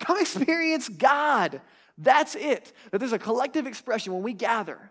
Come 0.00 0.18
experience 0.18 0.88
God. 0.88 1.60
That's 1.96 2.34
it. 2.34 2.72
That 2.90 2.98
there's 2.98 3.12
a 3.12 3.18
collective 3.18 3.66
expression 3.66 4.12
when 4.14 4.22
we 4.22 4.32
gather 4.32 4.90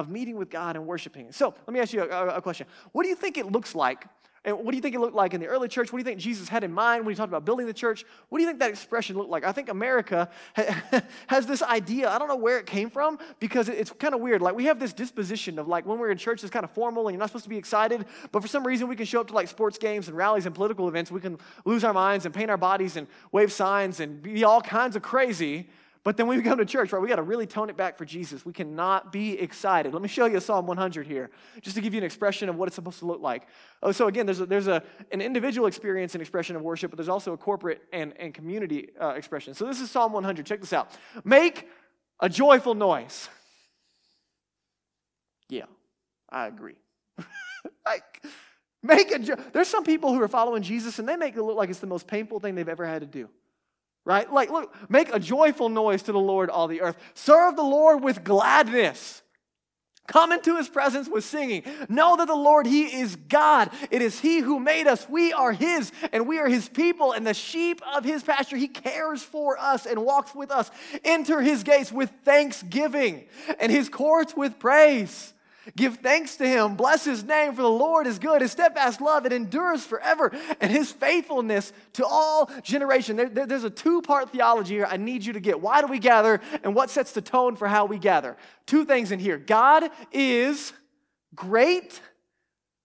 of 0.00 0.08
meeting 0.08 0.36
with 0.36 0.50
God 0.50 0.76
and 0.76 0.86
worshiping. 0.86 1.30
So 1.30 1.54
let 1.66 1.72
me 1.72 1.78
ask 1.78 1.92
you 1.92 2.02
a, 2.02 2.36
a, 2.36 2.42
question. 2.42 2.66
What 2.92 3.04
do 3.04 3.08
you 3.08 3.14
think 3.14 3.38
it 3.38 3.46
looks 3.46 3.74
like? 3.74 4.06
And 4.42 4.56
what 4.56 4.70
do 4.70 4.76
you 4.76 4.80
think 4.80 4.94
it 4.94 5.00
looked 5.00 5.14
like 5.14 5.34
in 5.34 5.40
the 5.40 5.48
early 5.48 5.68
church? 5.68 5.92
What 5.92 5.98
do 5.98 6.00
you 6.00 6.04
think 6.04 6.18
Jesus 6.18 6.48
had 6.48 6.64
in 6.64 6.72
mind 6.72 7.04
when 7.04 7.12
he 7.12 7.16
talked 7.16 7.28
about 7.28 7.44
building 7.44 7.66
the 7.66 7.74
church? 7.74 8.06
What 8.30 8.38
do 8.38 8.42
you 8.42 8.48
think 8.48 8.58
that 8.60 8.70
expression 8.70 9.18
looked 9.18 9.28
like? 9.28 9.44
I 9.44 9.52
think 9.52 9.68
America 9.68 10.30
has 11.26 11.44
this 11.46 11.62
idea. 11.62 12.08
I 12.08 12.18
don't 12.18 12.26
know 12.26 12.36
where 12.36 12.58
it 12.58 12.64
came 12.64 12.88
from 12.88 13.18
because 13.38 13.68
it's 13.68 13.90
kind 13.90 14.14
of 14.14 14.22
weird. 14.22 14.40
Like 14.40 14.54
we 14.54 14.64
have 14.64 14.80
this 14.80 14.94
disposition 14.94 15.58
of 15.58 15.68
like 15.68 15.84
when 15.84 15.98
we're 15.98 16.10
in 16.10 16.16
church, 16.16 16.42
it's 16.42 16.50
kind 16.50 16.64
of 16.64 16.70
formal 16.70 17.06
and 17.06 17.14
you're 17.14 17.20
not 17.20 17.28
supposed 17.28 17.44
to 17.44 17.50
be 17.50 17.58
excited. 17.58 18.06
But 18.32 18.40
for 18.40 18.48
some 18.48 18.66
reason, 18.66 18.88
we 18.88 18.96
can 18.96 19.04
show 19.04 19.20
up 19.20 19.28
to 19.28 19.34
like 19.34 19.48
sports 19.48 19.76
games 19.76 20.08
and 20.08 20.16
rallies 20.16 20.46
and 20.46 20.54
political 20.54 20.88
events. 20.88 21.10
We 21.10 21.20
can 21.20 21.36
lose 21.66 21.84
our 21.84 21.92
minds 21.92 22.24
and 22.24 22.34
paint 22.34 22.50
our 22.50 22.56
bodies 22.56 22.96
and 22.96 23.08
wave 23.32 23.52
signs 23.52 24.00
and 24.00 24.22
be 24.22 24.42
all 24.44 24.62
kinds 24.62 24.96
of 24.96 25.02
crazy. 25.02 25.68
But 26.02 26.16
then 26.16 26.26
when 26.26 26.38
we 26.38 26.42
come 26.42 26.56
to 26.56 26.64
church, 26.64 26.92
right, 26.92 27.02
we 27.02 27.08
got 27.08 27.16
to 27.16 27.22
really 27.22 27.46
tone 27.46 27.68
it 27.68 27.76
back 27.76 27.98
for 27.98 28.06
Jesus. 28.06 28.46
We 28.46 28.54
cannot 28.54 29.12
be 29.12 29.38
excited. 29.38 29.92
Let 29.92 30.00
me 30.00 30.08
show 30.08 30.24
you 30.24 30.40
Psalm 30.40 30.66
100 30.66 31.06
here, 31.06 31.30
just 31.60 31.76
to 31.76 31.82
give 31.82 31.92
you 31.92 31.98
an 31.98 32.04
expression 32.04 32.48
of 32.48 32.56
what 32.56 32.68
it's 32.68 32.74
supposed 32.74 33.00
to 33.00 33.06
look 33.06 33.20
like. 33.20 33.46
Oh, 33.82 33.92
so 33.92 34.06
again, 34.06 34.24
there's, 34.24 34.40
a, 34.40 34.46
there's 34.46 34.66
a, 34.66 34.82
an 35.12 35.20
individual 35.20 35.66
experience 35.66 36.14
and 36.14 36.22
expression 36.22 36.56
of 36.56 36.62
worship, 36.62 36.90
but 36.90 36.96
there's 36.96 37.10
also 37.10 37.34
a 37.34 37.36
corporate 37.36 37.82
and, 37.92 38.14
and 38.18 38.32
community 38.32 38.88
uh, 38.98 39.08
expression. 39.10 39.52
So 39.52 39.66
this 39.66 39.78
is 39.78 39.90
Psalm 39.90 40.12
100. 40.14 40.46
Check 40.46 40.60
this 40.60 40.72
out. 40.72 40.90
Make 41.22 41.68
a 42.18 42.30
joyful 42.30 42.74
noise. 42.74 43.28
Yeah, 45.50 45.66
I 46.30 46.46
agree. 46.46 46.76
like, 47.86 48.24
make 48.82 49.10
a 49.10 49.18
jo- 49.18 49.36
There's 49.52 49.68
some 49.68 49.84
people 49.84 50.14
who 50.14 50.22
are 50.22 50.28
following 50.28 50.62
Jesus 50.62 50.98
and 50.98 51.06
they 51.06 51.16
make 51.16 51.36
it 51.36 51.42
look 51.42 51.58
like 51.58 51.68
it's 51.68 51.80
the 51.80 51.86
most 51.86 52.06
painful 52.06 52.40
thing 52.40 52.54
they've 52.54 52.68
ever 52.68 52.86
had 52.86 53.02
to 53.02 53.06
do 53.06 53.28
right? 54.04 54.32
Like, 54.32 54.50
look, 54.50 54.74
make 54.90 55.14
a 55.14 55.18
joyful 55.18 55.68
noise 55.68 56.02
to 56.02 56.12
the 56.12 56.18
Lord, 56.18 56.50
all 56.50 56.68
the 56.68 56.80
earth. 56.80 56.96
Serve 57.14 57.56
the 57.56 57.62
Lord 57.62 58.02
with 58.02 58.24
gladness. 58.24 59.22
Come 60.10 60.32
into 60.32 60.56
his 60.56 60.68
presence 60.68 61.08
with 61.08 61.22
singing. 61.22 61.62
Know 61.88 62.16
that 62.16 62.26
the 62.26 62.34
Lord, 62.34 62.66
he 62.66 62.82
is 63.00 63.14
God. 63.14 63.70
It 63.92 64.02
is 64.02 64.18
he 64.18 64.40
who 64.40 64.58
made 64.58 64.88
us. 64.88 65.08
We 65.08 65.32
are 65.32 65.52
his, 65.52 65.92
and 66.12 66.26
we 66.26 66.40
are 66.40 66.48
his 66.48 66.68
people, 66.68 67.12
and 67.12 67.24
the 67.24 67.34
sheep 67.34 67.80
of 67.94 68.04
his 68.04 68.24
pasture. 68.24 68.56
He 68.56 68.66
cares 68.66 69.22
for 69.22 69.56
us 69.56 69.86
and 69.86 70.04
walks 70.04 70.34
with 70.34 70.50
us. 70.50 70.68
Enter 71.04 71.40
his 71.40 71.62
gates 71.62 71.92
with 71.92 72.10
thanksgiving 72.24 73.26
and 73.60 73.70
his 73.70 73.88
courts 73.88 74.34
with 74.36 74.58
praise. 74.58 75.32
Give 75.76 75.96
thanks 75.96 76.36
to 76.36 76.48
him. 76.48 76.74
Bless 76.74 77.04
his 77.04 77.22
name, 77.22 77.54
for 77.54 77.62
the 77.62 77.68
Lord 77.68 78.06
is 78.06 78.18
good. 78.18 78.40
His 78.40 78.52
steadfast 78.52 79.00
love, 79.00 79.26
it 79.26 79.32
endures 79.32 79.84
forever, 79.84 80.32
and 80.60 80.72
his 80.72 80.90
faithfulness 80.90 81.72
to 81.94 82.06
all 82.06 82.50
generation. 82.62 83.16
There, 83.16 83.28
there, 83.28 83.46
there's 83.46 83.64
a 83.64 83.70
two 83.70 84.00
part 84.00 84.30
theology 84.30 84.74
here 84.74 84.86
I 84.88 84.96
need 84.96 85.24
you 85.24 85.34
to 85.34 85.40
get. 85.40 85.60
Why 85.60 85.82
do 85.82 85.86
we 85.86 85.98
gather, 85.98 86.40
and 86.64 86.74
what 86.74 86.88
sets 86.90 87.12
the 87.12 87.20
tone 87.20 87.56
for 87.56 87.68
how 87.68 87.84
we 87.84 87.98
gather? 87.98 88.36
Two 88.66 88.84
things 88.84 89.12
in 89.12 89.18
here 89.18 89.36
God 89.36 89.90
is 90.12 90.72
great, 91.34 92.00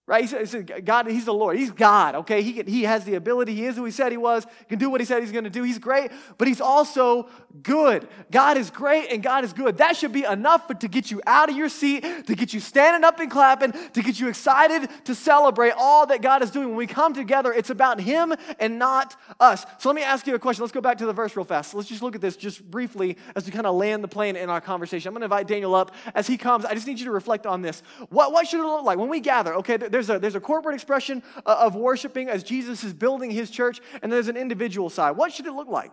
Right? 0.08 0.30
He 0.30 0.46
said, 0.46 0.84
God, 0.84 1.08
he's 1.08 1.24
the 1.24 1.34
Lord. 1.34 1.56
He's 1.56 1.72
God, 1.72 2.14
okay? 2.14 2.40
He, 2.40 2.52
can, 2.52 2.68
he 2.68 2.84
has 2.84 3.04
the 3.04 3.16
ability. 3.16 3.56
He 3.56 3.66
is 3.66 3.74
who 3.74 3.84
he 3.84 3.90
said 3.90 4.12
he 4.12 4.18
was. 4.18 4.46
He 4.60 4.66
can 4.66 4.78
do 4.78 4.88
what 4.88 5.00
he 5.00 5.04
said 5.04 5.20
he's 5.20 5.32
going 5.32 5.42
to 5.42 5.50
do. 5.50 5.64
He's 5.64 5.80
great, 5.80 6.12
but 6.38 6.46
he's 6.46 6.60
also 6.60 7.28
good. 7.64 8.06
God 8.30 8.56
is 8.56 8.70
great 8.70 9.10
and 9.10 9.20
God 9.20 9.42
is 9.42 9.52
good. 9.52 9.78
That 9.78 9.96
should 9.96 10.12
be 10.12 10.22
enough 10.22 10.68
to 10.78 10.86
get 10.86 11.10
you 11.10 11.20
out 11.26 11.50
of 11.50 11.56
your 11.56 11.68
seat, 11.68 12.04
to 12.28 12.36
get 12.36 12.54
you 12.54 12.60
standing 12.60 13.02
up 13.02 13.18
and 13.18 13.28
clapping, 13.28 13.72
to 13.72 14.00
get 14.00 14.20
you 14.20 14.28
excited 14.28 14.88
to 15.06 15.14
celebrate 15.16 15.72
all 15.76 16.06
that 16.06 16.22
God 16.22 16.40
is 16.40 16.52
doing. 16.52 16.68
When 16.68 16.76
we 16.76 16.86
come 16.86 17.12
together, 17.12 17.52
it's 17.52 17.70
about 17.70 18.00
him 18.00 18.32
and 18.60 18.78
not 18.78 19.16
us. 19.40 19.66
So 19.78 19.88
let 19.88 19.96
me 19.96 20.02
ask 20.02 20.24
you 20.28 20.36
a 20.36 20.38
question. 20.38 20.62
Let's 20.62 20.72
go 20.72 20.80
back 20.80 20.98
to 20.98 21.06
the 21.06 21.12
verse 21.12 21.34
real 21.34 21.44
fast. 21.44 21.74
Let's 21.74 21.88
just 21.88 22.02
look 22.02 22.14
at 22.14 22.20
this 22.20 22.36
just 22.36 22.62
briefly 22.70 23.16
as 23.34 23.44
we 23.44 23.50
kind 23.50 23.66
of 23.66 23.74
land 23.74 24.04
the 24.04 24.08
plane 24.08 24.36
in 24.36 24.50
our 24.50 24.60
conversation. 24.60 25.08
I'm 25.08 25.14
going 25.14 25.22
to 25.22 25.26
invite 25.26 25.48
Daniel 25.48 25.74
up 25.74 25.92
as 26.14 26.28
he 26.28 26.36
comes. 26.36 26.64
I 26.64 26.74
just 26.74 26.86
need 26.86 27.00
you 27.00 27.06
to 27.06 27.10
reflect 27.10 27.44
on 27.44 27.60
this. 27.60 27.82
What, 28.10 28.30
what 28.30 28.46
should 28.46 28.60
it 28.60 28.66
look 28.66 28.84
like 28.84 28.98
when 28.98 29.08
we 29.08 29.18
gather? 29.18 29.54
Okay, 29.56 29.76
there's 29.96 30.10
a, 30.10 30.18
there's 30.18 30.34
a 30.34 30.40
corporate 30.40 30.74
expression 30.74 31.22
uh, 31.46 31.56
of 31.60 31.74
worshiping 31.74 32.28
as 32.28 32.42
Jesus 32.42 32.84
is 32.84 32.92
building 32.92 33.30
his 33.30 33.50
church, 33.50 33.80
and 34.02 34.12
there's 34.12 34.28
an 34.28 34.36
individual 34.36 34.90
side. 34.90 35.12
What 35.12 35.32
should 35.32 35.46
it 35.46 35.52
look 35.52 35.68
like? 35.68 35.90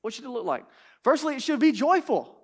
What 0.00 0.12
should 0.12 0.24
it 0.24 0.30
look 0.30 0.44
like? 0.44 0.64
Firstly, 1.04 1.36
it 1.36 1.42
should 1.42 1.60
be 1.60 1.70
joyful. 1.70 2.36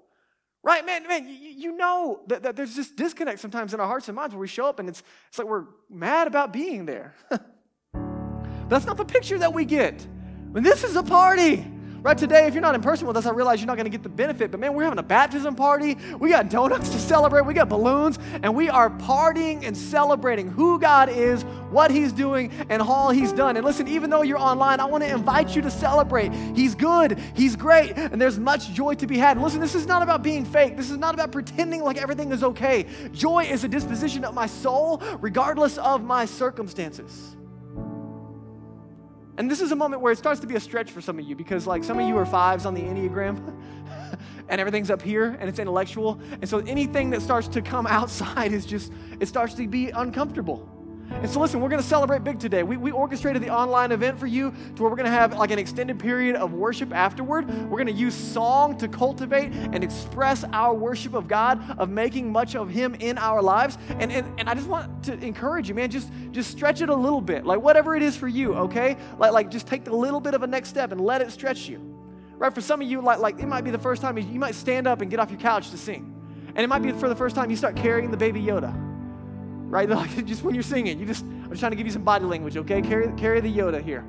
Right, 0.62 0.86
man, 0.86 1.08
man, 1.08 1.26
you, 1.28 1.34
you 1.34 1.76
know 1.76 2.20
that, 2.28 2.44
that, 2.44 2.54
there's 2.54 2.76
this 2.76 2.88
disconnect 2.88 3.40
sometimes 3.40 3.74
in 3.74 3.80
our 3.80 3.86
hearts 3.88 4.08
and 4.08 4.14
minds 4.14 4.32
where 4.32 4.40
we 4.40 4.46
show 4.46 4.66
up 4.66 4.78
and 4.78 4.88
it's, 4.88 5.02
it's 5.28 5.38
like 5.38 5.48
we're 5.48 5.64
mad 5.90 6.28
about 6.28 6.52
being 6.52 6.86
there. 6.86 7.14
That's 8.68 8.86
not 8.86 8.96
the 8.96 9.04
picture 9.04 9.38
that 9.38 9.52
we 9.52 9.64
get. 9.64 10.06
When 10.52 10.62
this 10.62 10.84
is 10.84 10.94
a 10.94 11.02
party, 11.02 11.64
Right 12.00 12.16
today, 12.16 12.46
if 12.46 12.54
you're 12.54 12.62
not 12.62 12.76
in 12.76 12.80
person 12.80 13.08
with 13.08 13.16
us, 13.16 13.26
I 13.26 13.30
realize 13.30 13.60
you're 13.60 13.66
not 13.66 13.76
going 13.76 13.86
to 13.86 13.90
get 13.90 14.04
the 14.04 14.08
benefit. 14.08 14.52
But 14.52 14.60
man, 14.60 14.72
we're 14.72 14.84
having 14.84 15.00
a 15.00 15.02
baptism 15.02 15.56
party. 15.56 15.96
We 16.20 16.28
got 16.30 16.48
donuts 16.48 16.90
to 16.90 16.98
celebrate. 16.98 17.44
We 17.44 17.54
got 17.54 17.68
balloons, 17.68 18.20
and 18.44 18.54
we 18.54 18.68
are 18.68 18.88
partying 18.88 19.66
and 19.66 19.76
celebrating 19.76 20.48
who 20.48 20.78
God 20.78 21.08
is, 21.08 21.42
what 21.70 21.90
He's 21.90 22.12
doing, 22.12 22.52
and 22.68 22.80
all 22.80 23.10
He's 23.10 23.32
done. 23.32 23.56
And 23.56 23.64
listen, 23.64 23.88
even 23.88 24.10
though 24.10 24.22
you're 24.22 24.38
online, 24.38 24.78
I 24.78 24.84
want 24.84 25.02
to 25.02 25.10
invite 25.10 25.56
you 25.56 25.62
to 25.62 25.70
celebrate. 25.72 26.32
He's 26.54 26.76
good. 26.76 27.18
He's 27.34 27.56
great, 27.56 27.98
and 27.98 28.22
there's 28.22 28.38
much 28.38 28.72
joy 28.72 28.94
to 28.94 29.06
be 29.08 29.18
had. 29.18 29.36
And 29.36 29.44
listen, 29.44 29.60
this 29.60 29.74
is 29.74 29.86
not 29.86 30.02
about 30.02 30.22
being 30.22 30.44
fake. 30.44 30.76
This 30.76 30.90
is 30.90 30.98
not 30.98 31.14
about 31.14 31.32
pretending 31.32 31.82
like 31.82 31.96
everything 31.96 32.30
is 32.30 32.44
okay. 32.44 32.86
Joy 33.12 33.42
is 33.42 33.64
a 33.64 33.68
disposition 33.68 34.24
of 34.24 34.34
my 34.34 34.46
soul, 34.46 35.02
regardless 35.20 35.78
of 35.78 36.04
my 36.04 36.26
circumstances. 36.26 37.34
And 39.38 39.48
this 39.48 39.60
is 39.60 39.70
a 39.70 39.76
moment 39.76 40.02
where 40.02 40.12
it 40.12 40.18
starts 40.18 40.40
to 40.40 40.48
be 40.48 40.56
a 40.56 40.60
stretch 40.60 40.90
for 40.90 41.00
some 41.00 41.16
of 41.16 41.24
you 41.24 41.36
because, 41.36 41.64
like, 41.64 41.84
some 41.84 42.00
of 42.00 42.08
you 42.08 42.18
are 42.18 42.26
fives 42.26 42.66
on 42.66 42.74
the 42.74 42.80
Enneagram 42.82 43.38
and 44.48 44.60
everything's 44.60 44.90
up 44.90 45.00
here 45.00 45.36
and 45.38 45.48
it's 45.48 45.60
intellectual. 45.60 46.20
And 46.32 46.48
so 46.48 46.58
anything 46.58 47.08
that 47.10 47.22
starts 47.22 47.46
to 47.48 47.62
come 47.62 47.86
outside 47.98 48.52
is 48.52 48.66
just, 48.66 48.92
it 49.20 49.26
starts 49.26 49.54
to 49.54 49.68
be 49.68 49.90
uncomfortable. 49.90 50.68
And 51.10 51.28
so, 51.28 51.40
listen, 51.40 51.60
we're 51.60 51.68
going 51.68 51.82
to 51.82 51.88
celebrate 51.88 52.22
big 52.22 52.38
today. 52.38 52.62
We, 52.62 52.76
we 52.76 52.90
orchestrated 52.92 53.42
the 53.42 53.50
online 53.50 53.92
event 53.92 54.18
for 54.18 54.26
you 54.26 54.52
to 54.76 54.82
where 54.82 54.90
we're 54.90 54.96
going 54.96 55.06
to 55.06 55.10
have 55.10 55.36
like 55.36 55.50
an 55.50 55.58
extended 55.58 55.98
period 55.98 56.36
of 56.36 56.52
worship 56.52 56.94
afterward. 56.94 57.48
We're 57.48 57.78
going 57.78 57.86
to 57.86 57.92
use 57.92 58.14
song 58.14 58.78
to 58.78 58.88
cultivate 58.88 59.52
and 59.52 59.82
express 59.82 60.44
our 60.52 60.74
worship 60.74 61.14
of 61.14 61.26
God, 61.26 61.76
of 61.78 61.88
making 61.88 62.30
much 62.30 62.54
of 62.54 62.70
Him 62.70 62.94
in 62.94 63.18
our 63.18 63.42
lives. 63.42 63.78
And, 63.98 64.12
and, 64.12 64.38
and 64.38 64.48
I 64.48 64.54
just 64.54 64.68
want 64.68 65.02
to 65.04 65.14
encourage 65.24 65.68
you, 65.68 65.74
man, 65.74 65.90
just, 65.90 66.10
just 66.30 66.50
stretch 66.50 66.82
it 66.82 66.88
a 66.88 66.94
little 66.94 67.20
bit. 67.20 67.44
Like, 67.44 67.60
whatever 67.60 67.96
it 67.96 68.02
is 68.02 68.16
for 68.16 68.28
you, 68.28 68.54
okay? 68.54 68.96
Like, 69.18 69.32
like 69.32 69.50
just 69.50 69.66
take 69.66 69.88
a 69.88 69.94
little 69.94 70.20
bit 70.20 70.34
of 70.34 70.42
a 70.42 70.46
next 70.46 70.68
step 70.68 70.92
and 70.92 71.00
let 71.00 71.20
it 71.20 71.32
stretch 71.32 71.68
you. 71.68 71.80
Right? 72.36 72.54
For 72.54 72.60
some 72.60 72.80
of 72.80 72.88
you, 72.88 73.00
like, 73.00 73.18
like 73.18 73.40
it 73.40 73.46
might 73.46 73.64
be 73.64 73.72
the 73.72 73.78
first 73.78 74.02
time 74.02 74.16
you, 74.18 74.24
you 74.24 74.38
might 74.38 74.54
stand 74.54 74.86
up 74.86 75.00
and 75.00 75.10
get 75.10 75.18
off 75.18 75.30
your 75.30 75.40
couch 75.40 75.70
to 75.70 75.78
sing. 75.78 76.14
And 76.48 76.58
it 76.58 76.68
might 76.68 76.82
be 76.82 76.92
for 76.92 77.08
the 77.08 77.16
first 77.16 77.34
time 77.34 77.50
you 77.50 77.56
start 77.56 77.74
carrying 77.74 78.10
the 78.10 78.16
baby 78.16 78.40
Yoda 78.40 78.87
right? 79.68 79.88
Like 79.98 80.24
just 80.26 80.42
when 80.42 80.54
you're 80.54 80.62
singing, 80.62 80.98
you 80.98 81.06
just 81.06 81.24
I'm 81.24 81.48
just 81.50 81.60
trying 81.60 81.72
to 81.72 81.76
give 81.76 81.86
you 81.86 81.92
some 81.92 82.04
body 82.04 82.24
language, 82.24 82.56
okay? 82.56 82.82
Carry 82.82 83.12
carry 83.16 83.40
the 83.40 83.54
Yoda 83.54 83.82
here. 83.82 84.04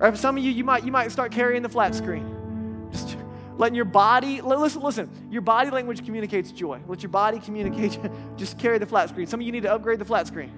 Or 0.00 0.10
for 0.10 0.16
some 0.16 0.36
of 0.36 0.42
you, 0.42 0.50
you 0.50 0.64
might 0.64 0.84
you 0.84 0.92
might 0.92 1.10
start 1.12 1.32
carrying 1.32 1.62
the 1.62 1.68
flat 1.68 1.94
screen. 1.94 2.88
Just 2.90 3.16
letting 3.56 3.74
your 3.74 3.84
body 3.84 4.40
listen, 4.40 4.82
listen, 4.82 5.08
your 5.30 5.42
body 5.42 5.70
language 5.70 6.04
communicates 6.04 6.50
joy. 6.52 6.80
Let 6.86 7.02
your 7.02 7.10
body 7.10 7.38
communicate, 7.38 7.98
just 8.36 8.58
carry 8.58 8.78
the 8.78 8.86
flat 8.86 9.08
screen. 9.08 9.26
Some 9.26 9.40
of 9.40 9.46
you 9.46 9.52
need 9.52 9.62
to 9.62 9.72
upgrade 9.72 9.98
the 9.98 10.04
flat 10.04 10.26
screen. 10.26 10.52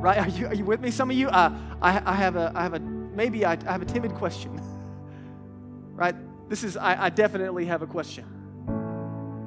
Right? 0.00 0.18
Are 0.18 0.28
you, 0.28 0.46
are 0.46 0.54
you 0.54 0.64
with 0.64 0.80
me? 0.80 0.90
Some 0.90 1.10
of 1.10 1.16
you, 1.16 1.28
uh, 1.28 1.52
I, 1.82 2.02
I 2.06 2.14
have 2.14 2.36
a 2.36 2.52
I 2.54 2.62
have 2.62 2.74
a 2.74 2.80
maybe 2.80 3.44
I, 3.44 3.52
I 3.52 3.72
have 3.72 3.82
a 3.82 3.86
timid 3.86 4.14
question. 4.14 4.58
right? 5.94 6.14
This 6.48 6.64
is 6.64 6.76
I, 6.76 7.04
I 7.04 7.10
definitely 7.10 7.66
have 7.66 7.82
a 7.82 7.86
question. 7.86 8.39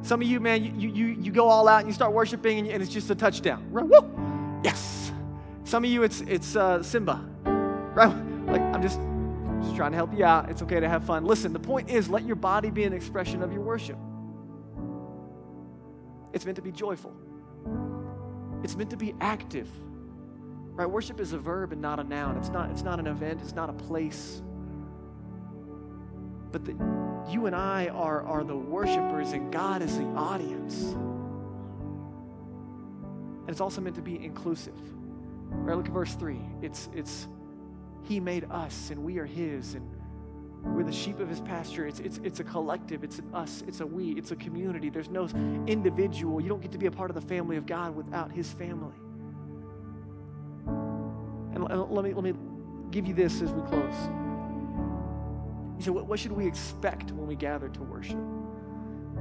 Some 0.04 0.22
of 0.22 0.28
you, 0.28 0.42
man, 0.42 0.64
you, 0.64 0.90
you, 0.90 1.06
you 1.08 1.32
go 1.32 1.48
all 1.48 1.68
out 1.70 1.80
and 1.80 1.88
you 1.88 1.94
start 1.94 2.12
worshiping 2.12 2.70
and, 2.70 2.84
it's 2.84 2.92
just 2.92 3.10
a 3.10 3.16
touchdown. 3.16 3.66
Right? 3.72 3.86
Woo! 3.86 4.62
Yes. 4.62 5.14
Some 5.64 5.86
of 5.86 5.90
you, 5.90 6.04
it's, 6.04 6.20
it's 6.22 6.58
uh, 6.58 6.84
Simba. 6.84 7.26
Right? 7.46 8.14
Like, 8.46 8.62
I'm 8.62 8.82
just, 8.82 9.00
just 9.64 9.78
trying 9.78 9.92
to 9.92 9.96
help 9.96 10.14
you 10.14 10.26
out. 10.26 10.50
It's 10.50 10.62
okay 10.62 10.82
to 10.82 10.90
have 10.90 11.06
fun. 11.06 11.24
Listen, 11.24 11.54
the 11.54 11.60
point 11.60 11.90
is 11.90 12.10
let 12.10 12.26
your 12.26 12.36
body 12.36 12.70
be 12.70 12.84
an 12.84 12.92
expression 12.92 13.42
of 13.42 13.54
your 13.54 13.62
worship. 13.62 13.98
It's 16.34 16.44
meant 16.44 16.58
to 16.58 16.62
be 16.62 16.72
joyful, 16.72 17.14
it's 18.62 18.76
meant 18.76 18.90
to 18.90 18.98
be 18.98 19.16
active. 19.22 19.70
Right? 20.76 20.90
Worship 20.90 21.22
is 21.22 21.32
a 21.34 21.38
verb 21.38 21.72
and 21.72 21.82
not 21.82 22.00
a 22.00 22.04
noun. 22.04 22.36
It's 22.36 22.50
not, 22.50 22.72
it's 22.72 22.82
not 22.82 23.00
an 23.00 23.08
event, 23.08 23.40
it's 23.42 23.54
not 23.54 23.70
a 23.70 23.74
place. 23.74 24.42
But 26.52 26.66
the, 26.66 26.74
you 27.30 27.46
and 27.46 27.56
I 27.56 27.88
are, 27.88 28.24
are 28.24 28.44
the 28.44 28.56
worshipers, 28.56 29.32
and 29.32 29.52
God 29.52 29.82
is 29.82 29.98
the 29.98 30.06
audience. 30.06 30.82
And 33.42 33.50
it's 33.50 33.62
also 33.62 33.82
meant 33.82 33.96
to 33.96 34.02
be 34.02 34.24
inclusive. 34.24 34.80
Right? 35.50 35.76
Look 35.78 35.88
at 35.88 35.94
verse 35.94 36.16
3. 36.16 36.40
It's, 36.62 36.90
it's 36.94 37.28
He 38.04 38.20
made 38.20 38.46
us, 38.50 38.90
and 38.90 39.04
we 39.04 39.18
are 39.20 39.26
His, 39.26 39.76
and 39.76 39.90
we're 40.64 40.84
the 40.84 40.92
sheep 40.92 41.20
of 41.20 41.30
His 41.30 41.42
pasture. 41.42 41.86
It's, 41.88 42.00
it's, 42.00 42.20
it's 42.24 42.40
a 42.40 42.44
collective, 42.44 43.04
it's 43.04 43.20
an 43.20 43.30
us, 43.34 43.64
it's 43.68 43.80
a 43.82 43.86
we, 43.86 44.12
it's 44.12 44.32
a 44.32 44.36
community. 44.36 44.90
There's 44.90 45.10
no 45.10 45.28
individual. 45.68 46.42
You 46.42 46.50
don't 46.50 46.62
get 46.62 46.72
to 46.72 46.78
be 46.78 46.88
a 46.88 46.92
part 46.92 47.10
of 47.10 47.16
the 47.16 47.22
family 47.22 47.58
of 47.58 47.66
God 47.66 47.96
without 47.96 48.32
His 48.32 48.52
family. 48.52 48.96
And 51.56 51.64
let 51.92 52.04
me, 52.04 52.14
let 52.14 52.24
me 52.24 52.34
give 52.92 53.06
you 53.06 53.14
this 53.14 53.42
as 53.42 53.52
we 53.52 53.62
close. 53.64 53.94
You 55.78 55.84
say, 55.84 55.92
what, 55.92 56.06
what 56.06 56.20
should 56.20 56.32
we 56.32 56.46
expect 56.46 57.12
when 57.12 57.28
we 57.28 57.36
gather 57.36 57.70
to 57.70 57.82
worship? 57.84 58.20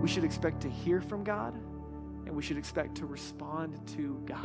We 0.01 0.09
should 0.09 0.25
expect 0.25 0.61
to 0.63 0.71
hear 0.71 1.01
from 1.01 1.25
God, 1.25 1.55
and 2.27 2.35
we 2.35 2.43
should 2.43 2.59
expect 2.59 2.97
to 2.97 3.07
respond 3.07 3.79
to 3.95 4.21
God. 4.27 4.43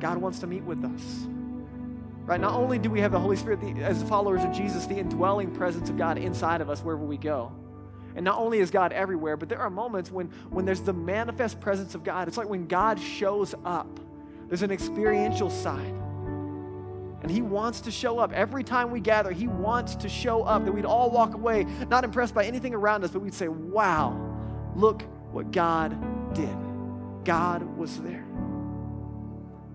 God 0.00 0.18
wants 0.18 0.38
to 0.40 0.46
meet 0.46 0.62
with 0.62 0.84
us. 0.84 1.26
Right? 2.24 2.40
Not 2.40 2.54
only 2.54 2.78
do 2.78 2.90
we 2.90 3.00
have 3.00 3.12
the 3.12 3.18
Holy 3.18 3.36
Spirit 3.36 3.60
as 3.62 3.74
the, 3.74 3.82
as 3.82 4.02
followers 4.08 4.44
of 4.44 4.52
Jesus, 4.52 4.86
the 4.86 4.98
indwelling 4.98 5.50
presence 5.50 5.88
of 5.88 5.96
God 5.96 6.18
inside 6.18 6.60
of 6.60 6.68
us 6.68 6.80
wherever 6.80 7.04
we 7.04 7.16
go. 7.16 7.52
And 8.14 8.24
not 8.24 8.38
only 8.38 8.58
is 8.58 8.70
God 8.70 8.92
everywhere, 8.92 9.36
but 9.36 9.48
there 9.48 9.60
are 9.60 9.70
moments 9.70 10.10
when, 10.10 10.26
when 10.50 10.64
there's 10.64 10.80
the 10.80 10.92
manifest 10.92 11.60
presence 11.60 11.94
of 11.94 12.04
God. 12.04 12.28
It's 12.28 12.36
like 12.36 12.48
when 12.48 12.66
God 12.66 13.00
shows 13.00 13.54
up, 13.64 14.00
there's 14.48 14.62
an 14.62 14.70
experiential 14.70 15.50
side. 15.50 15.94
And 17.22 17.30
He 17.30 17.42
wants 17.42 17.80
to 17.82 17.90
show 17.90 18.18
up. 18.18 18.32
Every 18.32 18.62
time 18.62 18.90
we 18.90 19.00
gather, 19.00 19.32
He 19.32 19.48
wants 19.48 19.96
to 19.96 20.08
show 20.08 20.42
up, 20.42 20.64
that 20.64 20.72
we'd 20.72 20.84
all 20.84 21.10
walk 21.10 21.34
away 21.34 21.64
not 21.88 22.04
impressed 22.04 22.34
by 22.34 22.44
anything 22.44 22.74
around 22.74 23.04
us, 23.04 23.10
but 23.10 23.22
we'd 23.22 23.34
say, 23.34 23.48
wow, 23.48 24.16
look 24.76 25.02
what 25.32 25.50
God 25.50 25.96
did. 26.34 26.56
God 27.24 27.62
was 27.76 28.00
there 28.00 28.27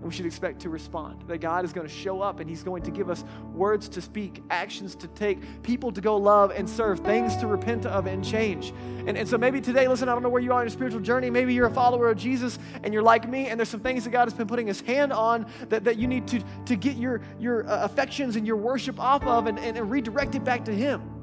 we 0.04 0.12
should 0.12 0.26
expect 0.26 0.60
to 0.60 0.68
respond. 0.68 1.24
That 1.26 1.38
God 1.38 1.64
is 1.64 1.72
going 1.72 1.86
to 1.86 1.92
show 1.92 2.20
up 2.20 2.40
and 2.40 2.48
He's 2.48 2.62
going 2.62 2.82
to 2.82 2.90
give 2.90 3.10
us 3.10 3.24
words 3.52 3.88
to 3.90 4.02
speak, 4.02 4.42
actions 4.50 4.94
to 4.96 5.08
take, 5.08 5.62
people 5.62 5.92
to 5.92 6.00
go 6.00 6.16
love 6.16 6.50
and 6.50 6.68
serve, 6.68 7.00
things 7.00 7.36
to 7.36 7.46
repent 7.46 7.86
of 7.86 8.06
and 8.06 8.24
change. 8.24 8.72
And, 9.06 9.16
and 9.16 9.28
so 9.28 9.38
maybe 9.38 9.60
today, 9.60 9.88
listen, 9.88 10.08
I 10.08 10.12
don't 10.12 10.22
know 10.22 10.28
where 10.28 10.42
you 10.42 10.52
are 10.52 10.60
in 10.60 10.66
your 10.66 10.72
spiritual 10.72 11.00
journey. 11.00 11.30
Maybe 11.30 11.54
you're 11.54 11.66
a 11.66 11.74
follower 11.74 12.10
of 12.10 12.18
Jesus 12.18 12.58
and 12.82 12.92
you're 12.92 13.02
like 13.02 13.28
me, 13.28 13.48
and 13.48 13.58
there's 13.58 13.68
some 13.68 13.80
things 13.80 14.04
that 14.04 14.10
God 14.10 14.26
has 14.26 14.34
been 14.34 14.48
putting 14.48 14.66
His 14.66 14.80
hand 14.80 15.12
on 15.12 15.46
that, 15.68 15.84
that 15.84 15.98
you 15.98 16.06
need 16.06 16.26
to, 16.28 16.42
to 16.66 16.76
get 16.76 16.96
your, 16.96 17.20
your 17.38 17.68
uh, 17.68 17.84
affections 17.84 18.36
and 18.36 18.46
your 18.46 18.56
worship 18.56 19.00
off 19.00 19.24
of 19.24 19.46
and, 19.46 19.58
and, 19.58 19.76
and 19.76 19.90
redirect 19.90 20.34
it 20.34 20.44
back 20.44 20.64
to 20.64 20.72
Him 20.72 21.13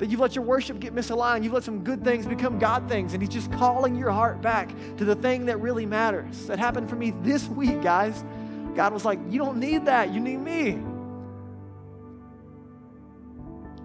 that 0.00 0.08
you've 0.08 0.18
let 0.18 0.34
your 0.34 0.44
worship 0.44 0.80
get 0.80 0.94
misaligned. 0.94 1.44
You've 1.44 1.52
let 1.52 1.62
some 1.62 1.84
good 1.84 2.02
things 2.02 2.26
become 2.26 2.58
God 2.58 2.88
things, 2.88 3.12
and 3.12 3.22
He's 3.22 3.28
just 3.28 3.52
calling 3.52 3.94
your 3.94 4.10
heart 4.10 4.40
back 4.40 4.70
to 4.96 5.04
the 5.04 5.14
thing 5.14 5.44
that 5.46 5.58
really 5.58 5.84
matters. 5.84 6.46
That 6.46 6.58
happened 6.58 6.88
for 6.88 6.96
me 6.96 7.12
this 7.22 7.46
week, 7.48 7.82
guys. 7.82 8.24
God 8.74 8.94
was 8.94 9.04
like, 9.04 9.18
You 9.28 9.38
don't 9.38 9.58
need 9.60 9.84
that, 9.84 10.10
you 10.10 10.18
need 10.18 10.38
me. 10.38 10.80